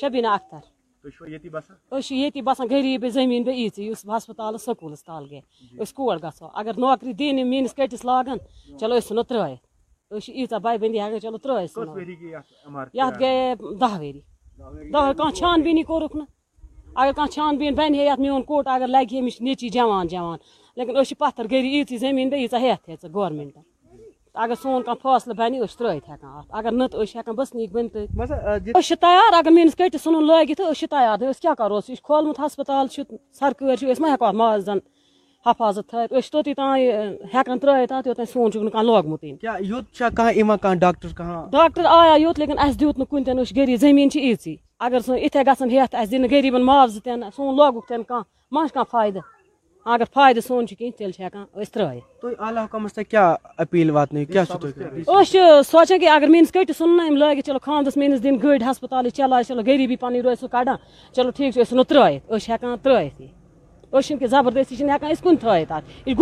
شبینہ 0.00 0.26
اختر۔ 0.26 0.74
یہ 2.10 2.42
باسان 2.42 2.66
غریب 2.70 3.06
زمین 3.08 3.42
بے 3.42 3.52
عیزی 3.52 3.88
اس 3.88 4.04
ہسپتال 4.04 4.58
سکولس 4.58 5.04
تل 5.04 5.24
گئے۔ 5.30 5.40
اس 5.78 5.92
کور 5.92 6.16
گھو 6.22 6.48
اگر 6.54 6.70
نوکری 6.76 7.12
دین 7.12 7.50
مینس 7.50 7.74
کٹس 7.74 8.04
لاگان 8.04 8.38
چلو 8.80 8.98
ژھنو 8.98 9.22
ترٲیِتھ 9.22 10.28
ییٖژاہ 10.28 10.58
بائی 10.58 10.78
بندی 10.78 11.00
ہیٚکان 11.00 11.20
چلو 11.20 11.38
ترٲیِتھ 11.38 11.78
یَتھ 12.94 13.20
گئے 13.20 13.54
دہ 13.80 13.98
ویری 13.98 14.20
دہ 14.92 15.12
کان 15.18 15.32
چھان 15.32 15.62
بیٖنی 15.62 15.82
کوٚرُکھ 15.82 16.16
نہٕ 16.16 16.26
اگر 16.94 17.12
کانٛہہ 17.16 17.32
چھان 17.34 17.56
بیٖن 17.56 17.74
بَنہِ 17.74 17.98
ہے 17.98 18.04
یَتھ 18.04 18.20
میون 18.20 18.42
کوٹ 18.42 18.68
اگر 18.68 18.86
لَگہِ 18.86 19.12
ہے 19.12 19.20
أمِس 19.20 19.36
چھِ 19.36 19.42
نیٚچی 19.44 19.68
جوان 19.68 20.06
جَوان۔ 20.08 20.38
لیکِن 20.76 20.96
أسۍ 20.96 21.04
چھِ 21.08 21.16
پَتھر 21.18 21.44
گٔری 21.44 21.68
ییٖژی 21.74 21.96
زٔمیٖن 21.96 22.28
بیٚیہِ 22.28 22.42
ییٖژاہ 22.42 22.60
ہٮ۪تھ 22.60 22.88
ہیٚژٕ 22.90 23.14
گورمٮ۪نٛٹَن 23.14 23.62
اگر 24.34 24.54
سون 24.62 24.82
کانٛہہ 24.82 25.02
فٲصلہٕ 25.02 25.36
بَنہِ 25.36 25.62
أسۍ 25.64 25.76
ترٛٲیِتھ 25.78 26.10
ہٮ۪کان 26.10 26.36
اَتھ۔ 26.38 26.48
اگر 26.58 26.72
نہٕ 26.72 26.88
تہٕ 26.88 27.00
أسۍ 27.00 27.10
چھِ 27.10 27.18
ہٮ۪کان 27.18 27.34
بٔسنٕکۍ 27.34 27.72
بٔنِتھ 27.72 27.96
أسۍ 28.76 28.86
چھِ 28.88 28.94
تیار 29.00 29.32
اگر 29.38 29.50
میٛٲنِس 29.50 29.76
کٔٹِس 29.76 30.02
ژھٕنُن 30.04 30.24
لٲگِتھ 30.26 30.58
تہٕ 30.58 30.70
أسۍ 30.70 30.78
چھِ 30.80 30.88
تیار 30.90 31.18
أسۍ 31.30 31.40
کیٛاہ 31.42 31.54
کَرو؟ 31.54 31.78
أسۍ 31.78 31.86
چھِ 31.86 32.02
کھولمُت 32.02 32.40
ہَسپَتال 32.40 32.86
چھُ 32.86 33.02
سرکٲرۍ 33.38 33.76
چھُ 33.76 33.90
أسۍ 33.92 34.00
ما 34.00 34.08
ہٮ۪کو 34.08 34.24
اَتھ 34.24 34.70
حفاظت 35.46 35.88
تھٲیِتھ 35.90 36.12
أسۍ 36.12 36.20
چھِ 36.20 36.30
توٚتٕے 36.32 36.52
ہٮ۪کان 37.34 37.58
ترٛٲیِتھ 37.58 37.92
اَتھ 37.92 38.06
یوٚتانۍ 38.08 38.32
سون 38.32 38.50
چھُکھ 38.52 38.64
نہٕ 38.64 38.72
کانٛہہ 38.72 38.86
لوگمُتٕے 38.86 39.28
یوٚت 39.60 39.84
چھا 39.96 40.08
کانٛہہ 40.16 40.38
یِوان 40.38 40.58
کانٛہہ 40.58 40.80
ڈاکٹر 40.80 41.08
کانٛہہ 41.16 41.48
ڈاکٹر 41.52 41.84
آیا 41.90 42.14
یوٚت 42.16 42.38
لیکِن 42.38 42.58
اَسہِ 42.58 42.80
دیُت 42.80 42.98
نہٕ 42.98 43.08
کُنہِ 43.10 43.24
تہِ 43.26 43.34
نہٕ 43.34 43.42
أسۍ 43.44 43.56
غریٖب 43.56 43.80
زٔمیٖن 43.80 44.10
چھِ 44.10 44.56
اگر 44.86 45.00
سُہ 45.06 45.18
یِتھَے 45.18 45.42
گژھن 45.46 45.70
ہٮ۪تھ 45.70 45.94
اَسہِ 45.94 46.10
دِنہٕ 46.10 46.30
غریٖبَن 46.30 46.62
معاوضہٕ 46.64 47.04
تہِ 47.04 47.16
نہٕ 47.16 47.30
سون 47.36 47.56
لوگُکھ 47.56 47.86
تہِ 47.88 47.96
نہٕ 47.98 48.08
کانٛہہ 48.08 48.24
ما 48.52 48.66
چھُ 48.66 48.74
کانٛہہ 48.74 48.90
فٲیدٕ 48.92 49.22
اگر 49.86 50.04
فٲیدٕ 50.14 50.46
سون 50.46 50.66
چھُ 50.66 50.76
کینٛہہ 50.78 50.96
تیٚلہِ 50.98 51.14
چھِ 51.14 51.22
ہٮ۪کان 51.24 51.44
أسۍ 51.60 51.72
ترٛٲیِتھ 51.72 52.04
تُہۍ 52.20 52.34
تۄہہِ 52.94 53.04
کیٛاہ 53.10 53.36
أپیٖل 53.62 53.90
واتنٲیِو 53.90 54.26
کیٛاہ 54.32 54.44
تُہۍ 54.44 54.72
أسۍ 55.06 55.30
چھِ 55.32 55.38
سونٛچان 55.70 55.98
کہِ 55.98 56.08
اگر 56.08 56.28
میٛٲنِس 56.28 56.52
کٔٹِس 56.52 56.76
سُن 56.78 56.96
نہٕ 56.96 57.08
أمۍ 57.08 57.18
لٲگِتھ 57.18 57.46
چلو 57.46 57.58
خانٛدرَس 57.62 57.96
میٛٲنِس 57.96 58.22
دِنۍ 58.22 58.42
گٲڑۍ 58.42 58.62
ہَسپَتالٕچ 58.70 59.14
چلاے 59.16 59.44
چلو 59.48 59.62
غریٖبی 59.66 59.96
پَنٕنۍ 59.96 60.22
روزِ 60.24 60.38
سُہ 60.40 60.48
کَڑان 60.52 60.76
چلو 61.12 61.30
ٹھیٖک 61.30 61.52
چھُ 61.54 61.60
أسۍ 61.60 61.68
ژھٕنو 61.68 61.82
ترٛٲیِتھ 61.82 62.32
أسۍ 62.32 62.44
چھِ 62.44 62.52
ہٮ۪کان 62.52 62.76
ترٛٲیِتھ 62.82 63.20
یہِ 63.22 63.43
أسۍ 63.94 64.06
چھِنہٕ 64.06 64.20
کہِ 64.20 64.28
زبردٲستی 64.28 64.74
اس 64.74 64.78
کن 64.80 64.88
أسۍ 65.10 65.22
ات 65.26 65.40
تھٲیِتھ 65.40 65.72
اَتھ 65.72 65.84
یہِ 66.06 66.14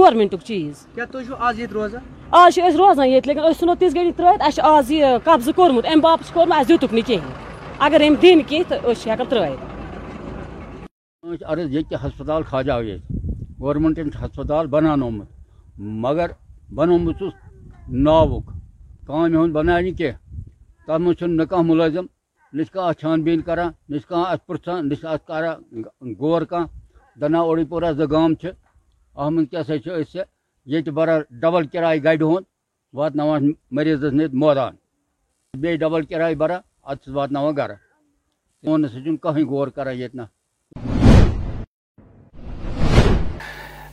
آز 1.39 1.61
روزان 1.73 2.01
آز 2.31 2.55
چھِ 2.55 2.63
اس 2.67 2.77
روزان 2.77 3.09
ییٚتہِ 3.09 3.27
لیکِن 3.29 3.43
أسۍ 3.43 3.59
ژھٕنو 3.59 3.75
تِژھ 3.81 3.95
گٔڑی 3.97 4.13
ترٛٲیِتھ 4.13 4.43
اَسہِ 4.43 4.55
چھُ 4.55 4.63
آز 4.65 4.91
یہِ 4.91 5.19
قبضہٕ 5.25 5.55
کوٚرمُت 5.57 5.87
اَمہِ 5.87 6.03
باپتھ 6.03 6.27
اگر 7.85 8.01
أمۍ 8.01 8.21
دین 8.23 8.43
کی 8.49 8.63
تو 8.69 8.75
اس 8.91 9.03
چھِ 9.03 9.11
ہٮ۪کان 9.11 9.27
ترٛٲیِتھ 9.31 9.61
عرض 11.51 11.75
ییٚتہِ 11.75 11.97
ہسپتال 12.05 12.43
کھاجاو 12.49 12.83
ییٚتہِ 12.83 13.17
گورمٮ۪نٛٹَن 13.61 14.09
ہسپتال 14.25 14.67
ہَسپَتال 14.67 15.25
مگر 16.05 16.29
بَنومُت 16.77 17.19
چھُس 17.19 17.33
ناوُک 18.05 18.47
کامہِ 19.07 19.37
ہُنٛد 19.37 19.53
بَناے 19.53 19.83
نہٕ 19.83 19.97
کینٛہہ 19.99 20.19
تَتھ 20.87 21.01
منٛز 21.01 21.17
چھُنہٕ 21.19 21.37
نہ 21.37 21.43
چھِ 22.63 22.73
کانٛہہ 22.73 22.89
اَتھ 22.89 23.01
چھان 23.01 23.23
بیٖن 23.23 23.41
کَران 23.47 23.71
نہ 23.89 23.97
غور 26.21 26.43
دنا 27.21 27.39
اوڑی 27.47 27.65
پورہ 27.71 27.93
زگام 28.01 28.33
اہم 29.21 29.45
کیا 29.51 29.63
یہ 30.67 30.91
برا 30.97 31.19
ڈبل 31.43 31.67
کرائے 31.73 32.03
گاڑِ 32.05 32.23
ہند 32.23 32.45
وات 32.97 33.13
مریضس 33.77 34.13
نت 34.19 34.33
مودان۔ 34.41 34.75
بیٚیہِ 35.61 35.81
ڈبل 35.81 36.03
کرائے 36.11 36.35
برا 36.41 36.59
ادس 36.91 37.09
وات 37.17 37.31
گرٕ 37.59 37.77
سون 38.63 38.89
سُہ 38.89 38.99
چھُنہٕ 39.05 39.21
کٕہٕنۍ 39.23 39.45
غور 39.51 39.69
کران 39.77 39.95
ییٚتہِ 39.97 40.17
نہ 40.19 40.25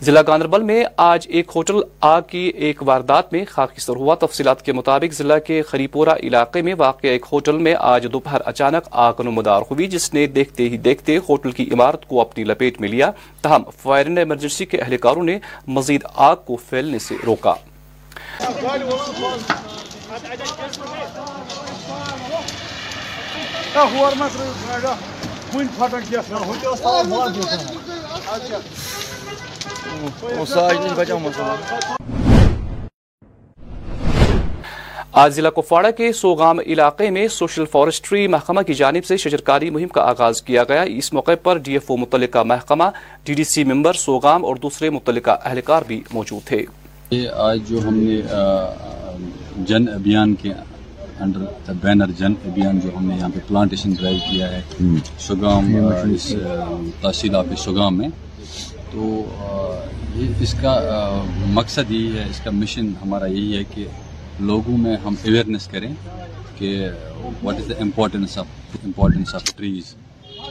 ضلع 0.01 0.22
گاندربل 0.27 0.62
میں 0.63 0.84
آج 0.98 1.25
ایک 1.29 1.51
ہوٹل 1.56 1.79
آگ 2.01 2.22
کی 2.27 2.39
ایک 2.56 2.84
واردات 2.86 3.34
میں 3.34 3.44
خاکی 3.50 3.82
سر 3.82 3.96
ہوا۔ 3.96 4.15
تفصیلات 4.20 4.62
کے 4.65 4.74
مطابق 4.74 5.13
ضلع 5.13 5.38
کے 5.38 5.62
خریپورہ 5.62 6.13
علاقے 6.24 6.62
میں 6.62 6.74
واقع 6.77 7.08
ایک 7.08 7.25
ہوٹل 7.32 7.58
میں 7.58 7.74
آج 7.79 8.08
دوپہر 8.13 8.41
اچانک 8.46 8.88
آگ 8.91 9.13
نمودار 9.20 9.62
ہوئی، 9.72 9.88
جس 9.88 10.13
نے 10.13 10.25
دیکھتے 10.25 10.70
ہی 10.70 10.77
دیکھتے 10.77 11.18
ہوٹل 11.29 11.51
کی 11.51 11.70
عمارت 11.74 12.08
کو 12.08 12.22
اپنی 12.22 12.44
لپیٹ 12.44 12.79
میں 12.82 12.89
لیا۔ 12.89 13.12
تاہم، 13.41 13.63
فائر 13.77 14.06
اینڈ 14.06 14.18
ایمرجنسی 14.18 14.65
کے 14.65 14.77
اہلکاروں 14.77 15.24
نے 15.24 15.38
مزید 15.68 16.03
آگ 16.15 16.36
کو 16.46 16.56
پھیلنے 16.70 17.00
سے 17.00 17.15
روکا۔ 17.25 17.53
آج 35.12 35.34
ضلع 35.34 35.50
کپواڑہ 35.50 35.92
کے 35.98 36.12
سوگام 36.14 36.60
علاقے 36.66 37.10
میں 37.10 37.28
سوشل 37.28 37.66
فارسٹری 37.72 38.28
محکمہ 38.28 38.62
کی 38.62 38.74
جانب 38.74 39.06
سے 39.06 39.18
شجرکاری 39.18 39.70
مہم 39.70 39.88
کا 39.88 40.02
آغاز 40.02 40.42
کیا 40.42 40.64
گیا۔ 40.70 40.82
اس 40.98 41.12
موقع 41.14 41.32
پر 41.44 41.58
ڈی 41.58 41.74
ایف 41.74 41.92
او 41.92 41.98
متعلقہ 41.98 42.44
محکمہ 42.46 42.84
ڈی 43.24 43.34
ڈی 43.34 43.44
سی 43.44 43.64
ممبر 43.64 43.94
سوگام 43.94 44.46
اور 44.46 44.56
دوسرے 44.56 44.90
متعلقہ 44.90 45.38
اہلکار 45.46 45.82
بھی 45.88 46.02
موجود 46.14 46.48
تھے۔ 46.48 46.64
آج 47.48 47.60
جو 47.70 47.78
ہم 47.88 47.96
نے 47.98 48.22
جن 49.68 49.90
ابھیان 49.94 50.36
کے 50.42 50.50
انڈر 51.20 51.74
بینر 51.84 52.12
جن 52.18 52.34
ابھیان 52.46 52.80
جو 52.80 52.90
ہم 52.98 53.06
نے 53.06 53.16
یہاں 53.18 53.30
پہ 53.34 53.40
پلانٹیشن 53.48 53.94
ڈرائیو 54.00 54.20
کیا 54.32 54.52
ہے 54.52 54.62
سوگام 55.20 55.64
تحصیل 57.02 57.36
آفس 57.36 57.60
سوگام 57.60 57.98
میں۔ 57.98 58.10
تو 58.91 59.01
یہ 60.15 60.41
اس 60.41 60.53
کا 60.62 60.74
مقصد 61.53 61.91
یہی 61.91 62.17
ہے، 62.17 62.25
اس 62.29 62.39
کا 62.43 62.51
مشن 62.51 62.91
ہمارا 63.01 63.25
یہی 63.25 63.58
ہے 63.58 63.63
کہ 63.74 63.86
لوگوں 64.39 64.77
میں 64.77 64.96
ہم 65.05 65.15
اویئرنیس 65.25 65.67
کریں 65.67 65.91
کہ 66.58 66.69
what 67.43 67.55
is 67.55 67.69
the 67.69 67.81
importance 67.81 68.38
of 68.38 68.48
importance 68.86 69.36
of 69.36 69.43
trees 69.58 69.93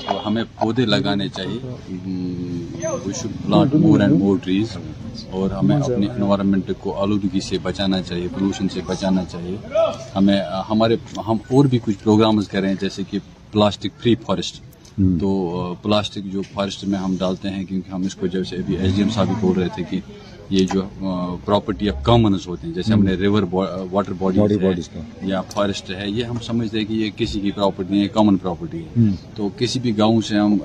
تو 0.06 0.18
ہمیں 0.26 0.42
پودے 0.58 0.84
لگانے 0.86 1.28
چاہیے۔ 1.28 1.58
We 3.04 3.12
should 3.20 3.32
plant 3.46 3.74
more 3.74 4.00
and 4.00 4.18
more 4.18 4.36
trees 4.44 4.76
اور 5.30 5.50
ہمیں 5.50 5.76
اپنے 5.76 6.06
انوائرمنٹ 6.06 6.70
کو 6.80 6.94
آلودگی 7.02 7.40
سے 7.40 7.58
بچانا 7.62 8.02
چاہیے 8.02 8.28
پولوشن 8.34 8.68
سے 8.68 8.80
بچانا 8.86 9.24
چاہیے۔ 9.30 9.56
ہمیں، 10.14 10.40
ہمارے، 10.70 10.96
ہم 11.26 11.36
اور 11.50 11.64
بھی 11.64 11.78
کچھ 11.84 12.02
پروگرامز 12.02 12.48
کریں، 12.48 12.74
جیسے 12.80 13.02
کہ 13.10 13.18
پلاسٹک 13.52 14.00
فری 14.02 14.14
فارسٹ 14.26 14.60
تو 15.20 15.30
پلاسٹک 15.82 16.32
جو 16.32 16.42
فارسٹ 16.52 16.84
میں 16.84 16.98
ہم 16.98 17.16
ڈالتے 17.18 17.48
ہیں 17.48 17.64
کیونکہ 17.64 17.90
ہم 17.90 18.04
اس 18.04 18.14
کو 18.14 18.26
جیسے 18.26 18.56
ابھی 18.56 18.76
ایس 18.76 18.94
ڈی 18.96 19.02
ایم 19.02 19.10
صاحب 19.10 19.26
بھی 19.26 19.34
بول 19.40 19.58
رہے 19.58 19.68
تھے 19.74 19.82
کہ 19.90 20.00
یہ 20.50 20.66
جو 20.72 20.82
پراپرٹی 21.44 21.88
آف 21.90 22.02
کامنز 22.04 22.46
ہوتے 22.46 22.66
ہیں 22.66 22.74
جیسے 22.74 22.92
ہم 22.92 23.02
نے 23.04 23.14
ریور 23.14 23.42
واٹر 23.92 24.12
باڈی 24.12 24.40
یا 25.22 25.40
فارسٹ 25.50 25.90
ہے 25.90 26.08
یہ 26.08 26.24
ہم 26.24 26.38
سمجھتے 26.42 26.78
ہیں 26.78 26.84
کہ 26.84 26.92
یہ 26.92 27.10
کسی 27.16 27.40
کی 27.40 27.50
پراپرٹی 27.50 27.90
نہیں 27.90 28.02
ہے 28.02 28.08
کامن 28.08 28.36
پراپرٹی 28.36 28.82
ہے۔ 28.84 29.10
تو 29.34 29.48
کسی 29.56 29.80
بھی 29.80 29.96
گاؤں 29.98 30.20
سے 30.20 30.38
ہم 30.38 30.56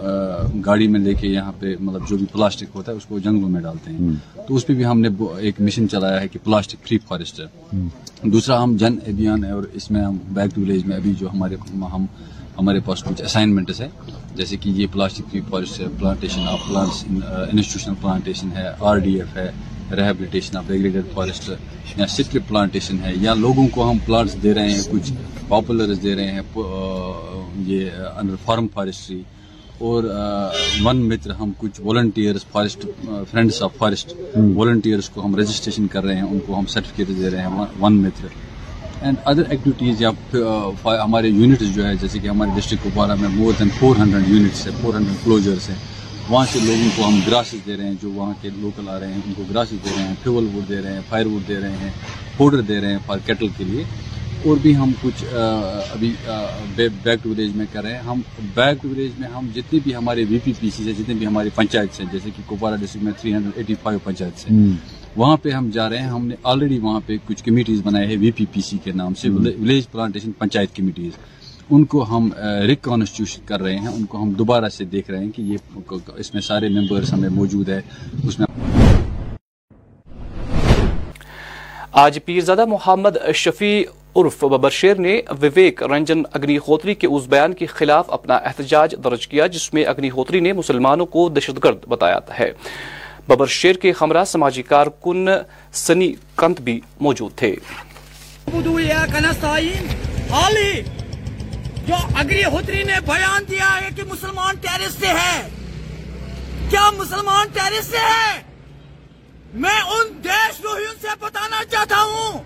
گاڑی 0.66 0.88
میں 0.88 1.00
لے 1.00 1.14
کے 1.14 1.28
یہاں 1.28 1.52
پہ 1.60 1.76
مطلب 1.80 2.08
جو 2.10 2.18
بھی 2.18 2.26
پلاسٹک 2.32 2.76
ہوتا 2.76 2.92
ہے 2.92 2.98
اس 2.98 3.06
کو 3.06 3.20
جنگلوں 3.20 3.50
میں 3.50 3.62
ڈالتے 3.62 3.92
ہیں۔ 3.92 4.14
تو 4.48 4.56
اس 4.56 4.68
پہ 4.68 4.74
بھی 4.74 4.86
ہم 4.86 5.00
نے 5.00 5.10
ایک 5.38 5.62
مشن 5.62 5.90
چلایا 5.90 6.22
ہے 6.22 6.28
کہ 6.28 6.40
پلاسٹک 6.44 6.88
فری 6.88 6.98
فارسٹ 7.08 7.42
دوسرا 8.24 8.64
ہم 8.64 8.76
جن 8.78 8.98
ابھیان 9.08 9.44
ہے 9.44 9.52
اور 9.52 9.64
اس 9.74 9.90
میں 9.92 10.02
ہم 10.02 10.18
بیک 10.28 10.56
ٹو 10.56 10.62
ولیج 10.62 10.86
میں 10.86 10.96
ابھی 10.98 11.14
جو 11.20 11.28
ہمارے 11.30 11.56
ہم 11.94 12.06
ہمارے 12.58 12.80
پاس 12.86 13.04
کچھ 13.04 13.22
اسائنمنٹس 13.22 13.82
ہیں۔ 13.82 13.88
جیسے 14.36 14.58
کہ 14.58 14.70
یہ 14.72 14.88
پلاسٹک 14.92 15.32
کی 15.32 15.42
policy 15.50 15.84
plantation 16.00 16.48
of 16.48 16.60
plants 16.68 17.04
institutional 17.06 17.96
plantation 18.02 18.50
ہے 18.56 18.68
آر 18.82 18.98
ڈی 18.98 19.20
ایف 19.20 19.36
ہے 19.38 19.50
ریبلیٹیشن 19.92 20.58
آف 20.58 20.70
ریگریڈیڈ 20.70 21.06
فارسٹ 21.14 21.50
یا 21.98 22.08
سٹری 22.08 22.40
پلانٹیشن 22.48 22.98
ہے 23.04 23.12
یا 23.16 23.34
لوگوں 23.36 23.68
کو 23.68 23.90
ہم 23.90 23.98
پلانٹس 24.06 24.42
دے 24.44 24.54
رہے 24.54 24.72
ہیں 24.72 24.82
کچھ 24.92 25.12
پاپولرز 25.48 26.02
دے 26.04 26.16
رہے 26.16 26.32
ہیں 26.32 26.42
یہ 27.66 27.90
انڈر 28.16 28.36
فارم 28.46 28.68
فارسٹری 28.74 29.22
اور 29.80 30.04
ون 30.84 30.98
متر 31.10 31.32
ہم 31.32 31.52
کچھ 31.58 31.80
volunteers 31.82 32.46
forest 32.48 32.86
friends 33.30 33.62
of 33.62 33.76
forest 33.78 34.14
volunteers 34.56 35.10
کو 35.10 35.26
ہم 35.26 35.36
رجسٹریشن 35.36 35.88
کر 35.88 36.04
رہے 36.04 36.16
ہیں 36.16 36.24
ان 36.24 36.40
کو 36.46 36.60
ہم 36.60 36.66
سرٹیفکیٹ 36.66 37.08
دے 37.18 37.30
رہے 37.30 37.42
ہیں 37.42 37.48
one 37.80 38.02
Mitra. 38.02 38.28
And 39.04 39.18
other 39.26 39.50
activities 39.50 40.02
یا 40.02 40.10
ہمارے 41.04 41.28
یونٹس 41.30 41.74
جو 41.76 41.86
ہے 41.86 41.96
جیسے 42.02 42.20
کہ 42.20 42.28
ہمارے 42.28 42.52
ڈسٹرکٹ 42.56 42.84
کپوارہ 42.84 43.16
میں 43.16 43.30
more 43.30 43.54
than 43.60 43.70
four 43.80 43.96
hundred 43.96 44.30
units 44.30 44.66
ہیں 44.68 44.76
فور 44.82 44.94
ہنڈریڈ 44.94 45.24
کلوجرس 45.24 45.70
ہیں 45.70 45.78
وہاں 46.30 46.46
سے 46.52 46.60
لوگوں 46.60 46.90
کو 46.96 47.08
ہم 47.08 47.20
گراسز 47.28 47.66
دے 47.66 47.78
رہے 47.78 47.88
ہیں 47.88 47.96
جو 48.02 48.12
وہاں 48.12 48.34
کے 48.42 48.50
لوکل 48.58 48.90
آ 48.90 49.00
رہے 49.00 49.08
ہیں 49.08 49.22
ان 49.26 49.34
کو 49.36 49.44
گراسز 49.50 49.84
دے 49.86 49.90
رہے 49.96 50.04
ہیں 50.04 50.14
فیول 50.24 50.48
ووڈ 50.54 50.70
دے 50.70 50.82
رہے 50.82 50.94
ہیں 50.94 51.02
فائر 51.10 51.26
ووڈ 51.26 51.48
دے 51.48 51.60
رہے 51.60 51.78
ہیں 51.78 51.90
پوڈر 52.38 52.62
دے 52.62 52.80
رہے 52.82 52.92
ہیں 52.92 53.00
فار 53.06 53.18
کیٹل 53.26 53.48
کے 53.58 53.64
لیے 53.64 53.84
اور 54.46 54.58
بھی 54.58 54.76
ہم 54.76 54.92
کچھ 55.02 55.24
ابھی 55.34 56.14
بیک 56.76 57.24
ٹو 57.24 57.30
ولیج 57.30 57.56
میں 57.56 57.66
کر 57.74 57.84
رہے 57.84 57.92
ہیں 57.92 58.02
ہم 58.02 58.22
بیک 58.54 58.82
ٹو 58.82 58.90
ولیج 58.90 59.20
میں 59.20 59.28
ہم 59.30 59.48
جتنے 59.56 59.80
بھی 59.84 59.96
ہمارے 59.96 60.26
وی 60.30 60.40
پی 60.44 60.54
پی 60.60 60.70
سی 60.70 60.84
ہیں 60.84 60.94
جتنے 60.94 61.14
بھی 61.14 61.28
ہماری 61.28 61.50
پنچایت 61.56 62.00
ہیں 62.00 62.08
جیسے 62.12 62.30
کہ 62.36 62.50
کپوارہ 62.50 62.76
ڈسٹرکٹ 62.76 63.04
میں 63.04 63.14
three 63.22 63.34
hundred 63.34 63.58
eighty 63.58 63.76
five 63.84 64.00
panchayat 64.04 64.50
ہیں 64.50 65.03
وہاں 65.18 65.38
پہ 65.38 65.50
ہم 65.50 65.70
جا 65.74 65.90
رہے 65.90 65.98
ہیں 65.98 66.10
ہم 66.10 66.28
نے 66.28 66.36
آلریڈی 66.44 66.80
وہاں 66.80 67.00
پہ 67.06 67.18
کچھ 67.28 67.44
کمیٹیز 67.44 67.82
بنائے 67.84 68.08
ہیں 68.08 68.18
وی 68.18 68.32
پی 68.32 68.46
پی 68.46 68.62
سی 68.62 68.78
کے 68.84 68.92
نام 68.92 69.14
سے 69.14 69.30
ولیج 69.30 69.92
پلانٹیشن 69.92 70.32
پنچایت 70.32 70.76
کمیٹیز 70.76 71.12
ان 71.70 71.86
کو 71.86 72.18
ہم 72.18 72.30
ریکانسٹیوشن 72.68 73.46
کر 73.46 73.62
رہے 73.62 73.78
ہیں 73.78 73.88
ان 73.88 74.06
کو 74.06 74.24
ہم 74.24 74.30
دوبارہ 74.30 74.70
سے 74.70 74.86
دیکھ 74.86 75.12
رہے 75.12 75.20
ہیں 75.20 75.32
کہ 75.32 75.42
یہ 75.42 75.58
اس 76.16 76.34
میں 76.34 76.42
سارے 76.42 76.70
ممبرس 76.70 77.14
ہمیں 77.14 77.30
موجود 77.30 77.70
ہے 77.70 77.82
اس 78.24 78.40
میں 78.40 78.48
آج 81.92 82.20
پیرزادہ 82.26 82.66
محمد 82.66 83.18
شفیع 83.36 83.84
عرف 84.16 84.44
ببر 84.44 84.70
شیر 84.70 84.96
نے 84.96 85.22
ویویک 85.40 85.84
رنجن 85.84 86.22
اگنی 86.34 86.58
ہوتری 86.58 86.96
کے 86.96 87.08
اس 87.08 87.28
بیان 87.28 87.54
کے 87.54 87.66
خلاف 87.66 88.06
اپنا 88.10 88.36
احتجاج 88.36 88.96
درج 89.04 89.28
کیا 89.28 89.48
جس 89.48 89.74
میں 89.74 89.86
اگنی 89.86 90.10
ہوتری 90.10 90.40
نے 90.40 90.54
مسلمانوں 90.54 91.06
کو 91.06 91.30
دہشت 91.30 91.64
گرد 91.64 91.78
بتایا 91.88 92.20
ہے۔ 92.40 92.52
ببر 93.28 93.46
شیر 93.46 93.76
کے 93.76 93.94
ہمراہ 94.02 94.24
سماجی 94.24 94.62
کارکن 94.62 95.28
سنی 95.74 96.14
کنت 96.36 96.62
بھی 96.62 96.82
موجود 97.00 97.36
تھے۔ 97.36 97.56
جو 101.88 101.96
اگری 102.16 102.44
ہوتری 102.44 102.84
نے 102.84 102.94
بیان 103.08 103.44
دیا 103.50 103.82
ہے 103.82 103.90
کہ 103.96 104.04
مسلمان 104.04 104.56
ٹیرس 104.56 104.94
سے 104.94 105.08
ہے۔ 105.08 105.50
کیا 106.70 106.92
مسلمان 106.92 107.48
ٹیرس 107.54 107.86
سے 107.86 107.98
ہے؟ 107.98 108.42
میں 109.54 109.82
ان 109.82 110.24
دیش 110.24 110.62
روحیوں 110.62 110.94
سے 111.02 111.08
بتانا 111.20 111.62
چاہتا 111.72 111.96
ہوں۔ 111.98 112.44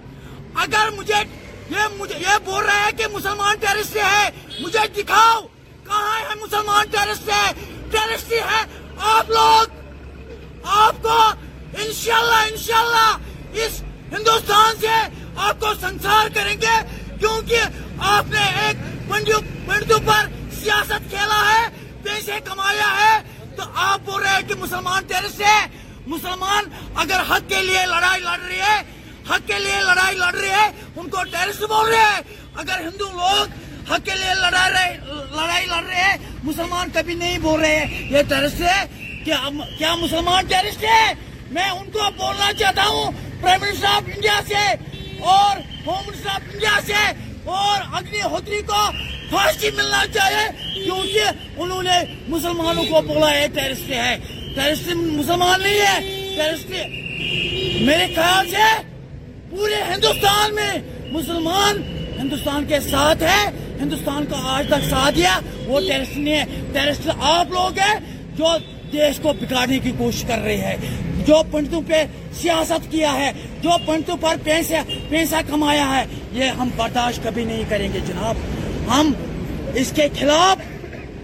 اگر 0.56 0.90
مجھے 0.98 1.24
یہ 1.70 1.88
مجھے 1.98 2.16
یہ 2.20 2.38
بول 2.46 2.66
رہا 2.66 2.86
ہے 2.86 2.92
کہ 2.98 3.04
مسلمان 3.14 3.56
ٹیرس 3.58 3.88
سے 3.88 4.00
ہے، 4.00 4.30
مجھے 4.60 5.04
دکھاؤ 5.04 5.42
کہاں 5.84 6.20
ہے 6.20 6.36
مسلمان 6.42 6.86
ٹیرس 6.92 7.18
سے؟ 7.18 7.52
ٹیرس 7.92 8.22
سے 8.30 8.40
ہے 8.40 8.64
آپ 9.00 9.30
لوگ۔ 9.30 9.87
آپ 10.76 11.02
کو 11.04 11.18
انشاءاللہ 11.78 12.42
انشاءاللہ 12.52 13.64
اس 13.64 13.82
ہندوستان 14.12 14.76
سے 14.82 14.96
آپ 15.48 15.60
کو 15.60 15.74
سنسار 15.82 16.28
کریں 16.36 16.56
گے، 16.62 16.76
کیونکہ 17.20 17.60
آپ 18.10 18.32
نے 18.32 18.46
ایک 18.62 18.78
پنڈو 19.10 19.98
پر 20.06 20.26
سیاست 20.60 21.10
کھیلا 21.10 21.42
ہے 21.50 21.68
پیسے 22.04 22.40
کمایا 22.46 22.90
ہے، 23.00 23.20
تو 23.58 23.64
آپ 23.76 24.00
بول 24.06 24.22
رہے 24.22 24.34
ہیں 24.34 24.48
کہ 24.48 24.56
مسلمان 24.60 25.04
ٹیرس 25.08 25.40
ہے 25.42 25.60
مسلمان 26.08 26.70
اگر 27.04 27.22
حق 27.30 27.50
کے 27.50 27.62
لیے 27.62 27.86
لڑائی 27.86 28.22
لڑ 28.24 28.40
رہی 28.40 28.60
ہے 28.60 28.82
حق 29.30 29.48
کے 29.48 29.60
لیے 29.60 29.80
لڑائی 29.84 30.16
لڑ 30.18 30.34
رہی 30.34 30.50
ہے 30.50 30.70
ان 30.96 31.10
کو 31.10 31.24
ٹیرس 31.32 31.62
بول 31.70 31.88
رہے 31.90 32.04
ہیں۔ 32.04 32.22
اگر 32.62 32.80
ہندو 32.82 33.10
لوگ 33.14 33.92
حق 33.92 34.06
کے 34.06 34.16
لیے 34.16 34.34
لڑائی 34.36 35.66
لڑ 35.66 35.84
رہے 35.84 36.04
ہیں، 36.04 36.18
مسلمان 36.44 36.90
کبھی 36.94 37.14
نہیں 37.16 37.38
بول 37.40 37.60
رہے 37.60 37.76
ہیں۔ 37.76 38.08
یہ 38.12 38.22
ٹیرس 38.30 38.62
ہے 38.62 38.86
کیا 39.28 39.94
مسلمان 39.96 40.46
ٹیرسٹ 40.48 40.84
ہے 40.84 41.14
میں 41.52 41.70
ان 41.70 41.90
کو 41.92 42.10
بولنا 42.18 42.52
چاہتا 42.60 42.84
ہوں 42.88 43.12
پرائم 43.42 43.62
منسٹر 43.62 43.88
آف 43.88 44.04
انڈیا 44.14 44.40
سے، 44.48 44.64
اور 45.32 45.58
ہوم 45.86 46.02
منسٹر 46.08 46.30
آف 46.30 46.42
انڈیا 46.54 46.80
سے، 46.86 47.02
اور 47.58 47.82
اگنی 47.98 48.22
ہوتری 48.22 48.62
کو 48.68 48.82
پھانسی 49.30 49.70
ملنا 49.76 50.04
چاہیے 50.14 50.48
کیونکہ 50.74 51.60
انہوں 51.62 51.84
نے 51.84 51.98
مسلمانوں 52.28 52.84
کو 52.90 53.02
بولا 53.08 53.32
ہے 53.32 53.48
ٹیرسٹ 53.56 53.90
ہے۔ 53.92 54.18
ٹیرسٹ 54.56 54.90
مسلمان 54.96 55.62
نہیں 55.64 55.80
ہے 55.82 56.00
ٹیرسٹ 56.38 56.72
میرے 57.86 58.06
خیال 58.16 58.50
سے 58.52 58.66
پورے 59.50 59.82
ہندوستان 59.90 60.56
میں 60.56 60.72
مسلمان 61.12 61.82
ہندوستان 62.20 62.66
کے 62.68 62.80
ساتھ 62.90 63.24
ہے 63.24 63.44
ہندوستان 63.82 64.26
کا 64.30 64.38
آج 64.56 64.68
تک 64.70 64.90
ساتھ 64.90 65.16
دیا، 65.16 65.40
وہ 65.66 65.80
ٹیرسٹ 65.88 66.18
نہیں 66.18 66.36
ہے۔ 66.36 66.64
ٹیرسٹ 66.74 67.10
آپ 67.20 67.52
لوگ 67.52 67.80
ہیں 67.80 68.00
جو 68.38 68.56
دیش 68.94 69.20
کو 69.20 69.34
بگاڑنے 69.34 69.80
کی 69.80 69.92
کوشش 69.98 70.24
کر 70.28 70.40
رہی 70.44 70.62
ہے 70.62 70.76
جو 71.28 71.42
پنڈتوں 71.52 71.82
پہ 71.88 72.04
سیاست 72.34 72.92
کیا 72.92 73.14
ہے، 73.14 73.32
جو 73.62 73.70
پنڈتوں 73.86 74.18
پر 74.18 74.36
پیسہ 74.44 74.76
پیسہ 75.10 75.36
کمایا 75.48 75.86
ہے، 75.96 76.06
یہ 76.32 76.44
ہم 76.44 76.70
برداشت 76.76 77.24
کبھی 77.24 77.46
نہیں 77.46 77.64
کریں 77.70 77.90
گے۔ 77.94 78.00
جناب، 78.08 78.36
ہم 78.90 79.12
اس 79.74 79.92
کے 79.96 80.08
خلاف، 80.20 80.58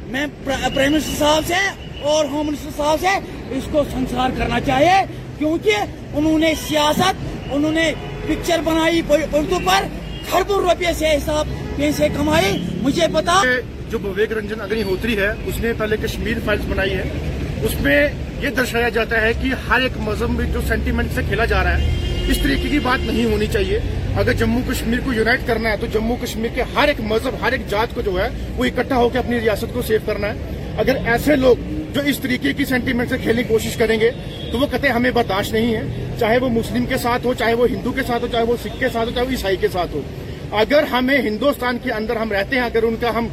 میں 0.08 0.26
پرائم 0.44 0.94
منسٹر 0.94 1.20
صاحب 1.20 1.44
سے 1.48 1.54
اور 2.02 2.26
ہوم 2.26 2.48
منسٹر 2.48 2.70
صاحب 2.78 2.98
سے 3.02 3.08
اس 3.52 3.64
کو 3.72 3.84
سنسار 3.92 4.30
کرنا 4.38 4.60
چاہیے۔ 4.60 5.04
کیونکہ 5.38 5.76
انہوں 6.14 6.40
نے 6.40 6.54
سیاست، 6.68 7.24
انہوں 7.52 7.72
نے 7.72 7.94
پکچر 8.28 8.62
بنائی 8.64 9.02
پنڈتوں 9.08 9.60
پر۔ 9.66 9.86
خربوں 10.32 10.60
روپے 10.62 10.94
سے 10.94 11.06
حساب 11.06 11.48
پیسے 11.76 12.08
کمائے۔ 12.18 12.52
مجھے 12.82 13.08
پتا 13.14 13.42
جو 13.90 14.00
بویگ 14.00 14.32
رنجن 14.32 14.62
اگنی 14.62 14.84
ہوتری 14.84 15.18
ہے، 15.18 15.30
اس 15.46 15.58
نے 15.58 15.74
پہلے 15.74 15.98
کشمیر 15.98 16.38
فائلز 16.46 16.66
بنائی 16.68 16.94
ہے 16.94 17.04
اس 17.64 17.82
میں 17.82 18.10
یہ 18.42 18.50
درشایا 18.50 18.90
جاتا 18.90 19.22
ہے 19.22 19.32
کہ 19.42 19.50
ہر 19.70 19.82
ایک 19.82 19.92
مذہب 19.98 20.30
میں 20.30 20.46
جو 20.54 20.62
سینٹیمنٹ 20.68 21.12
سے 21.16 21.22
کھیلا 21.28 21.46
جا 21.46 21.64
رہا 21.64 21.78
ہے، 21.78 21.92
اس 22.28 22.38
طریقے 22.38 22.70
کی 22.70 22.80
بات 22.80 23.00
نہیں 23.06 23.26
ہونی 23.26 23.48
چاہیے۔ 23.48 23.80
اگر 24.16 24.34
جموں 24.34 24.62
کشمیر 24.72 25.00
کو 25.06 25.14
یونائٹ 25.14 25.40
کرنا 25.46 25.72
ہے، 25.72 25.78
تو 25.78 25.88
جموں 25.94 26.18
کشمیر 26.22 26.50
کے 26.56 26.64
ہر 26.76 26.88
ایک 26.88 27.02
مذہب، 27.02 27.36
ہر 27.42 27.52
ایک 27.52 27.62
جات 27.70 27.96
کو 27.96 28.02
جو 28.02 28.12
ہے، 28.22 28.28
وہ 28.56 28.66
اکٹھا 28.66 28.96
ہو 28.96 29.10
کے 29.10 29.18
اپنی 29.18 29.40
ریاست 29.40 29.74
کو 29.74 29.82
سیو 29.82 30.00
کرنا 30.06 30.28
ہے۔ 30.28 30.34
اگر 30.78 30.98
ایسے 31.06 31.36
لوگ 31.36 31.56
جو 31.94 32.02
اس 32.02 32.20
طریقے 32.20 32.54
کی 32.54 32.66
سینٹیمنٹ 32.66 33.10
سے 33.10 33.18
کھیلنے 33.18 33.44
کی 33.44 33.48
کوشش 33.48 33.76
کریں 33.76 34.00
گے، 34.00 34.12
تو 34.52 34.60
وہ 34.60 34.68
کہتے 34.72 34.88
ہیں 34.88 34.96
ہمیں 34.96 35.12
برداشت 35.12 35.54
نہیں 35.54 35.76
ہے۔ 35.76 35.82
چاہے 36.20 36.38
وہ 36.38 36.50
مسلم 36.50 36.86
کے 36.86 36.98
ساتھ 36.98 37.26
ہو، 37.26 37.34
چاہے 37.34 37.54
وہ 37.54 37.68
ہندو 37.70 37.92
کے 37.92 38.02
ساتھ 38.08 38.24
ہو، 38.24 38.28
چاہے 38.32 38.44
وہ 38.44 38.56
سکھ 38.64 38.80
کے 38.80 38.90
ساتھ 38.94 39.10
ہو، 39.10 39.14
چاہے 39.14 39.26
وہ 39.26 39.32
عیسائی 39.32 39.58
کے 39.58 39.68
ساتھ 39.68 39.96
ہو۔ 39.96 40.02
اگر 40.52 40.84
ہمیں 40.84 41.18
ہندوستان 41.18 41.78
کے 41.84 41.92
اندر 41.92 42.16
ہم 42.16 42.32
رہتے 42.32 42.56
ہیں، 42.56 42.64
اگر 42.64 42.84
ان 42.84 42.96
کا 43.00 43.10
ہم 43.16 43.28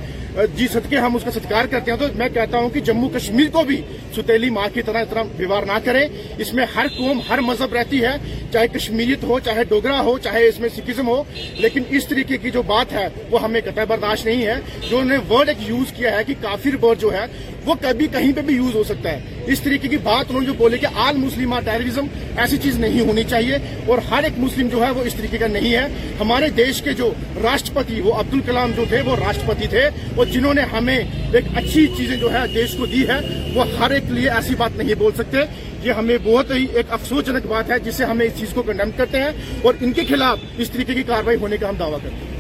جی 0.55 0.69
صدقے 0.69 0.97
ہم 0.97 1.17
اس 1.17 1.23
کا 1.25 1.31
ستکار 1.31 1.65
کرتے 1.65 1.91
ہیں۔ 1.91 1.99
تو 1.99 2.07
میں 2.15 2.29
کہتا 2.29 2.59
ہوں 2.59 2.71
کہ 2.71 2.81
جموں 2.81 3.09
کشمیر 3.09 3.51
کو 3.51 3.63
بھی 3.63 3.83
ستیلی 4.17 4.51
ماں 4.51 4.69
کی 4.75 4.83
طرح 4.83 4.99
اتنا 4.99 5.23
ویوہار 5.39 5.63
نہ 5.63 5.79
کریں۔ 5.85 6.09
اس 6.39 6.55
میں 6.55 6.67
ہر 6.77 6.87
قوم، 6.99 7.21
ہر 7.29 7.39
مذہب 7.39 7.75
رہتی 7.75 8.05
ہے۔ 8.05 8.40
چاہے 8.53 8.69
کشمیریت 8.69 9.25
ہو، 9.25 9.39
چاہے 9.39 9.65
ڈوگرا 9.65 10.01
ہو، 10.01 10.19
چاہے 10.19 10.49
اس 10.49 10.61
میں 10.61 10.69
سکھزم 10.77 11.09
ہو، 11.09 11.25
لیکن 11.55 11.83
اس 11.91 12.07
طریقے 12.07 12.37
کی 12.37 12.51
جو 12.51 12.63
بات 12.63 12.93
ہے، 12.93 13.09
وہ 13.31 13.43
ہمیں 13.43 13.61
قطع 13.65 13.85
برداشت 13.85 14.27
نہیں 14.27 14.47
ہے۔ 14.47 14.55
جو 14.91 14.99
انہوں 14.99 15.19
نے 15.19 15.35
ورڈ 15.35 15.49
ایک 15.49 15.59
یوز 15.61 15.93
کیا 15.93 16.19
ہے 16.19 16.25
کہ 16.25 16.35
کافر 16.41 16.85
ورڈ 16.85 17.01
جو 17.01 17.13
ہے، 17.13 17.25
وہ 17.65 17.75
کبھی 17.81 18.07
کہیں 18.07 18.33
پہ 18.33 18.41
بھی 18.41 18.55
یوز 18.55 18.75
ہو 18.75 18.85
سکتا 18.85 19.13
ہے۔ 19.13 19.21
اس 19.47 19.61
طریقے 19.61 19.89
کی 19.89 19.97
بات 19.97 20.25
انہوں 20.29 20.41
نے 20.41 20.47
جو 20.47 20.55
بولے 20.55 20.79
کہ 20.79 20.87
آل 20.95 21.17
مسلمہ 21.17 21.57
ٹیررزم 21.65 22.07
ایسی 22.37 22.57
چیز 22.59 22.79
نہیں 22.79 23.01
ہونی 23.01 23.25
چاہیے۔ 23.25 23.57
اور 23.87 23.99
ہر 23.99 24.23
ایک 24.23 24.33
مسلم 24.37 24.69
جو 24.69 24.85
ہے، 24.85 24.91
وہ 24.91 25.03
اس 25.03 25.15
طریقے 25.15 25.39
کا 25.39 25.47
نہیں 25.47 25.73
ہے۔ 25.73 25.87
ہمارے 26.21 26.49
دیش 26.49 26.83
کے 26.83 26.93
جو 26.93 27.13
راشٹرپتی، 27.43 28.01
وہ 28.01 28.15
عبد 28.15 28.35
الکلام 28.35 28.73
جو 28.77 28.85
تھے، 28.89 29.01
وہ 29.01 29.17
راشٹرپتی 29.17 29.67
تھے۔ 29.67 29.89
اور 30.17 30.27
جنہوں 30.27 30.55
نے 30.55 30.63
ہمیں 30.63 30.99
ایک 31.33 31.45
اچھی 31.55 31.87
چیزیں 31.97 32.17
جو 32.17 32.33
ہے، 32.33 32.39
دیش 32.55 32.75
کو 32.75 32.87
دی 32.87 33.09
ہے، 33.09 33.51
وہ 33.55 33.65
ہر 33.79 33.91
ایک 33.91 34.05
لیے 34.11 34.31
ایسی 34.31 34.55
بات 34.55 34.71
نہیں 34.77 34.95
بول 34.95 35.13
سکتے۔ 35.19 35.39
یہ 35.83 35.93
ہمیں 35.93 36.17
بہت 36.25 36.51
ہی 36.51 36.67
ایک 36.73 36.87
افسوس 36.91 37.27
جنک 37.27 37.47
بات 37.47 37.71
ہے 37.71 37.79
جس 37.79 37.95
سے 37.95 38.05
ہمیں 38.05 38.27
اس 38.27 38.33
چیز 38.39 38.49
کو 38.55 38.63
کنڈم 38.63 38.91
کرتے 38.97 39.21
ہیں 39.21 39.31
اور 39.63 39.75
ان 39.81 39.93
کے 39.93 40.05
خلاف 40.09 40.39
اس 40.59 40.71
طریقے 40.71 40.95
کی 40.95 41.03
کاروائی 41.03 41.39
ہونے 41.41 41.57
کا 41.57 41.69
ہم 41.69 41.75
دعویٰ 41.75 41.99
کرتے 42.03 42.15
ہیں۔ 42.15 42.39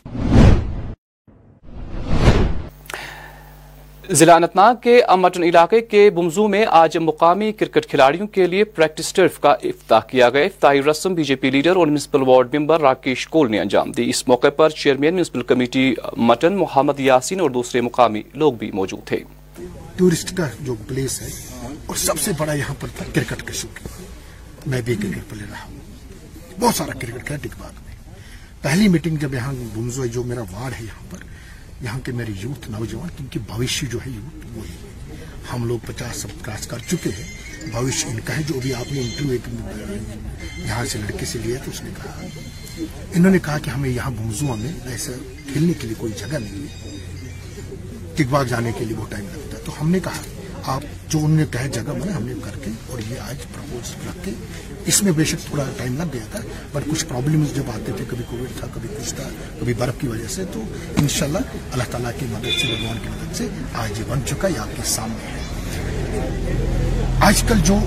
ضلع 4.10 4.34
انتناگ 4.34 4.74
کے 4.82 5.00
امٹن 5.02 5.42
علاقے 5.42 5.80
کے 5.80 6.10
بمزو 6.10 6.46
میں 6.48 6.64
آج 6.68 6.96
مقامی 6.98 7.52
کرکٹ 7.52 7.86
کھلاڑیوں 7.86 8.26
کے 8.26 8.46
لیے 8.46 8.64
پریکٹس 8.64 9.12
ٹرف 9.12 9.38
کا 9.40 9.50
افتاح 9.50 10.00
کیا 10.00 10.30
گیا۔ 10.30 10.44
افتتاحی 10.44 10.82
رسم 10.82 11.14
بی 11.14 11.24
جے 11.24 11.34
پی 11.34 11.50
لیڈر 11.50 11.76
اور 11.76 11.86
municipal 11.86 12.22
ward 12.26 12.54
member 12.54 12.80
Rakesh 12.80 13.26
Kaul 13.28 13.50
نے 13.50 13.60
انجام 13.60 13.92
دی۔ 13.92 14.08
اس 14.10 14.28
موقع 14.28 14.50
پر 14.56 14.70
chairman 14.70 15.14
municipal 15.14 15.42
committee 15.42 15.94
Mattan 16.16 16.56
Mohammad 16.56 17.00
Yasin 17.00 17.40
اور 17.40 17.50
دوسرے 17.50 17.80
مقامی 17.80 18.22
لوگ 18.34 18.52
بھی 18.52 18.70
موجود 18.74 19.06
تھے۔ 19.06 19.20
ٹورسٹ 19.96 20.36
کا 20.36 20.48
جو 20.60 20.74
پلیس 20.88 21.20
ہے، 21.22 21.28
اور 21.86 21.96
سب 21.96 22.20
سے 22.20 22.32
بڑا 22.38 22.52
یہاں 22.52 22.74
پر 22.80 22.88
تھا 22.96 23.04
کرکٹ 23.14 23.42
کا 23.42 23.52
شوق 23.52 23.88
میں 24.66 24.80
بھی 24.80 24.94
کرکٹ 24.94 25.30
پلے 25.30 25.44
رہا 25.50 25.64
ہوں۔ 25.64 25.78
بہت 26.60 26.74
سارا 26.74 26.92
کرکٹ 26.92 27.26
کھیلا 27.26 27.36
ٹکباغ 27.42 27.72
میں۔ 27.86 27.94
پہلی 28.62 28.88
میٹنگ 28.88 29.16
جب 29.16 29.34
یہاں 29.34 29.52
گمزو 29.76 30.06
جو 30.06 30.24
میرا 30.24 30.42
وارڈ 30.50 30.74
ہے 30.80 30.84
یہاں 30.84 31.10
پر، 31.10 31.18
یہاں 31.80 31.98
کے 31.98 32.12
میرے 32.12 32.32
یوتھ 32.42 32.70
نوجوان، 32.70 33.08
کیونکہ 33.16 33.40
بھوشی 33.46 33.86
جو 33.86 33.98
ہے، 34.06 34.10
یوتھ 34.10 34.46
وہی 34.54 34.70
ہے۔ 34.70 34.88
ہم 35.52 35.64
لوگ 35.64 35.78
پچاس 35.86 36.16
سب 36.16 36.28
کاس 36.42 36.66
کر 36.66 36.78
چکے 36.88 37.10
ہیں۔ 37.18 37.70
بھوشی 37.70 38.08
ان 38.08 38.20
کا 38.24 38.36
ہے، 38.36 38.42
جو 38.42 38.54
ابھی 38.54 38.74
آپ 38.74 38.92
نے 38.92 39.00
انٹرویو 39.00 39.32
ایک 39.32 39.48
یہاں 40.58 40.84
سے 40.84 40.98
لڑکے 40.98 41.26
سے 41.26 41.38
لیا 41.38 41.58
تو 41.64 41.70
اس 41.70 41.82
نے 41.82 41.90
کہا۔ 41.96 42.20
انہوں 43.14 43.32
نے 43.32 43.38
کہا 43.38 43.58
کہ 43.58 43.70
ہمیں 43.70 43.88
یہاں 43.90 44.10
بمزوا 44.10 44.54
میں 44.54 44.72
ایسا 44.84 45.12
کھیلنے 45.52 45.72
کے 45.72 45.86
لیے 45.86 45.96
کوئی 45.98 46.12
جگہ 46.18 46.38
نہیں 46.38 46.66
ہے۔ 46.66 46.88
ٹک 48.14 48.16
ٹکباغ 48.16 48.44
جانے 48.44 48.72
کے 48.78 48.84
لیے 48.84 48.96
وہ 48.96 49.04
ٹائم 49.08 49.24
لگتا 49.24 49.49
ہم 49.80 49.90
نے 49.90 50.00
کہا 50.00 50.22
آپ 50.64 50.82
جو 51.08 51.18
انہوں 51.18 51.36
نے 51.36 51.44
کہا 51.50 51.66
جگہ 51.66 51.92
بنا 52.00 52.16
ہم 52.16 52.22
نے 52.22 52.34
کر 52.44 52.58
کے 52.64 52.70
اور 52.86 52.98
یہ 53.10 53.20
آج 53.20 53.36
پروپوز 53.54 53.94
رکھ 54.06 54.24
کے 54.24 54.30
اس 54.86 55.02
میں 55.02 55.12
بے 55.12 55.24
شک 55.24 55.46
تھوڑا 55.46 55.64
ٹائم 55.76 55.96
لگ 55.96 56.12
گیا 56.12 56.26
تھا 56.30 56.40
بٹ 56.72 56.82
کچھ 56.90 57.04
پرابلمز 57.06 57.54
جب 57.54 57.70
آتے 57.74 57.92
تھے، 57.96 58.04
کبھی 58.08 58.24
کووڈ 58.30 58.58
تھا، 58.58 58.66
کبھی 58.74 58.88
کچھ 58.98 59.14
تھا، 59.14 59.28
کبھی 59.60 59.74
برف 59.74 60.00
کی 60.00 60.08
وجہ 60.08 60.28
سے، 60.28 60.44
تو 60.52 60.62
انشاءاللہ 60.96 61.38
اللہ 61.72 61.90
تعالیٰ 61.90 62.10
کی 62.18 62.26
مدد 62.30 62.60
سے، 62.60 62.66
بھگوان 62.66 62.98
کی 63.02 63.08
مدد 63.08 63.36
سے 63.36 63.48
آج 63.74 63.98
یہ 63.98 64.04
بن 64.08 64.20
چکا 64.26 64.48
یہ 64.48 64.58
آپ 64.58 64.76
کے 64.76 64.82
سامنے 64.84 65.26
ہے۔ 65.26 65.40
آج 67.20 67.42
کل 67.48 67.60
جو 67.64 67.78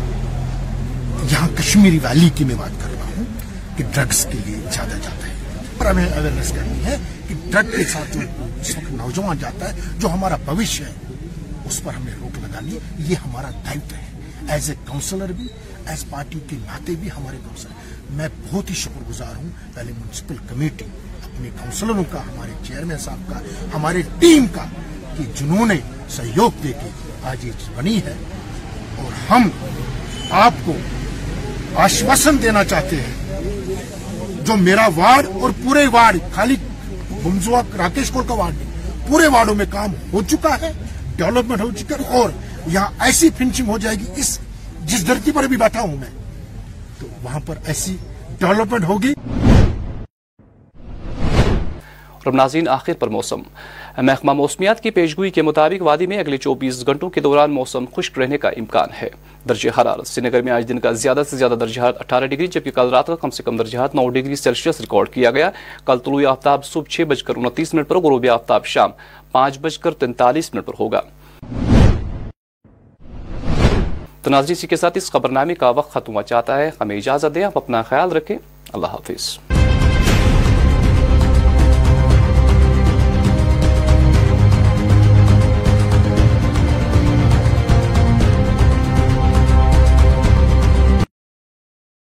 یہاں 1.32 1.48
کشمیری 1.58 2.00
ویلی 2.04 2.30
کی 2.36 2.44
میں 2.44 2.56
بات 2.56 2.84
کر 2.84 2.90
رہا 2.94 3.10
ہوں 3.18 3.24
کہ 3.78 3.84
ڈرگز 3.94 4.28
کے 4.32 4.38
لیے 4.46 4.56
زیادہ 4.74 4.98
جاتا 5.04 5.28
ہے۔ 5.28 5.34
پر 5.78 5.86
ہمیں 5.86 6.06
اویئرنیس 6.06 6.50
کرنی 6.50 6.86
ہے 6.86 6.98
کہ 7.28 7.36
ڈرگ 7.52 7.76
کے 7.78 7.84
ساتھ 7.84 8.18
جو 8.18 8.80
نوجوان 8.90 9.38
جاتا 9.40 9.74
ہے، 9.74 9.80
جو 10.00 10.10
ہمارا 10.10 10.36
بھوشیہ 10.36 10.86
ہے 10.86 10.92
اس 11.66 11.82
پر 11.84 11.94
ہم 11.94 12.04
نے 12.06 12.12
روک 12.20 12.40
لگا 12.40 12.60
لی 12.62 12.80
یہ 12.98 13.16
ہمارا 13.16 13.50
دائت 13.50 13.94
ہے۔ 13.94 14.06
ایز 14.50 14.70
اے 14.70 14.76
کاؤنسلر 14.86 15.32
بھی 15.32 15.48
ایز 15.86 16.06
پارٹی 16.10 16.40
کے 16.50 16.56
ناطے 16.56 16.94
بھی 17.00 17.08
ہمارے 17.18 17.38
کاؤنسلر 17.38 17.72
میں 18.10 18.30
بہت 18.50 18.70
ہی 18.70 18.76
شکر 18.76 19.10
گزار 19.10 19.36
ہوں 19.36 19.50
پہلے 19.74 19.92
میونسپل 19.92 20.36
کمیٹی 20.50 20.86
اپنے 21.24 21.50
کاؤنسلروں 21.60 22.04
کا، 22.12 22.20
ہمارے 22.20 22.52
چیئرمین 22.68 22.98
صاحب 22.98 23.20
کا، 23.28 23.40
ہمارے 23.74 24.02
ٹیم 24.20 24.46
کا، 24.54 24.66
کہ 25.18 25.24
جنہوں 25.36 25.66
نے 25.66 25.76
سہیوگ 26.10 26.52
دے 26.64 26.72
کے 26.72 26.90
آج 27.24 27.46
یہ 27.46 27.52
بنی 27.76 27.98
ہے۔ 27.98 28.14
اور 28.98 29.32
ہم 29.32 29.50
آپ 30.32 30.54
کو 30.66 30.74
آشواسن 31.76 32.42
دینا 32.42 32.64
چاہتے 32.64 32.96
ہیں۔ 32.96 33.40
جو 34.46 34.56
میرا 34.56 34.88
وارڈ 34.96 35.26
اور 35.42 35.52
پورے 35.64 35.88
وارڈ 35.88 36.18
خالی 36.36 36.56
بمزوا 37.24 37.62
راکیش 37.78 38.12
کور 38.12 38.24
کا 38.28 38.34
وارڈ 38.34 38.54
نہیں، 38.58 38.70
پورے 39.08 39.28
وارڈوں 39.28 39.56
میں 39.56 39.66
کام 39.70 39.92
ہو 40.14 40.22
چکا 40.28 40.58
ہے۔ 40.62 40.72
ڈیولپمنٹ 41.16 41.62
ہو 41.62 41.72
چکر 41.72 42.02
اور 42.08 42.30
یہاں 42.68 42.90
ایسی 43.00 43.30
فنشنگ 43.38 43.70
ہو 43.70 43.78
جائے 43.78 43.96
گی، 43.96 44.06
اس 44.16 44.40
جس 44.82 45.08
دھرتی 45.08 45.32
پر 45.32 45.44
بھی 45.44 45.58
بیٹھا 45.58 45.82
ہوں 45.82 45.98
میں، 45.98 46.10
تو 47.00 47.08
وہاں 47.24 47.40
پر 47.46 47.56
ایسی 47.66 47.98
ڈیولپمنٹ 48.40 48.84
ہوگی۔ 48.84 49.14
ناظرین، 52.34 52.68
آخر 52.68 52.94
پر 52.94 53.08
موسم۔ 53.08 53.42
محکمہ 53.98 54.34
موسمیات 54.34 54.82
کی 54.82 54.90
پیشگوئی 54.90 55.32
کے 55.32 55.42
مطابق 55.42 55.82
وادی 55.82 56.08
میں 56.08 56.18
اگلے 56.18 56.38
چوبیس 56.38 56.86
گھنٹوں 56.86 57.10
کے 57.10 57.22
دوران 57.22 57.52
موسم 57.52 57.86
خشک 57.96 58.20
رہنے 58.20 58.38
کا 58.38 58.50
امکان 58.50 58.88
ہے۔ 59.02 59.10
درجہ 59.50 59.82
حرارت 59.82 60.08
سری 60.08 60.30
نگر 60.30 60.42
میں 60.42 60.52
آج 60.52 60.70
دن 60.70 60.80
کا 60.80 60.92
زیادہ 60.92 61.24
سے 61.30 61.38
زیادہ 61.38 61.52
درجہ 61.52 61.82
اٹھارہ 61.82 62.26
ڈگری، 62.26 62.48
جبکہ 62.48 62.72
کل 62.72 62.90
رات 62.90 63.08
کا 63.08 63.16
کم 63.16 63.30
سے 63.30 63.44
کم 63.44 63.58
درجہ 63.58 63.78
نو 63.94 64.10
ڈگری 64.10 64.36
سیلسیس 64.36 64.82
ریکارڈ 64.82 65.10
کیا 65.10 65.32
گیا۔ 65.32 65.50
کل 65.86 65.98
طلوع 65.98 66.22
آفتاب 66.28 66.66
صبح 66.66 66.90
چھ 66.90 67.02
بج 67.02 67.24
کر 67.24 67.34
انتیس 67.36 67.74
منٹ 67.74 67.88
پر 67.88 67.96
غروبی 67.96 68.30
آفتاب 68.30 68.66
شام 68.66 68.90
پانچ 69.32 69.60
بج 69.60 69.80
کر 69.80 69.92
تینتالیس 69.92 70.54
منٹ 70.54 70.66
پر 70.66 70.74
ہوگا۔ 70.80 71.02
تو 74.22 74.30
ناظرین، 74.30 74.52
اسی 74.52 74.68
کے 74.68 74.76
ساتھ 74.76 74.98
اس 74.98 75.12
خبرنامے 75.12 75.56
کا 75.56 75.70
وقت 75.70 75.94
ختم 75.94 76.14
ہوا 76.14 76.24
چاہتا 76.24 76.58
ہے۔ 76.58 76.72
ہمیں 76.82 76.98
اجازت 76.98 77.36
دیں، 77.36 77.44
آپ 77.44 77.58
اپنا 77.58 77.82
خیال 77.82 78.12
رکھیں۔ 78.12 78.38
اللہ 78.74 78.88
حافظ۔ 78.88 79.53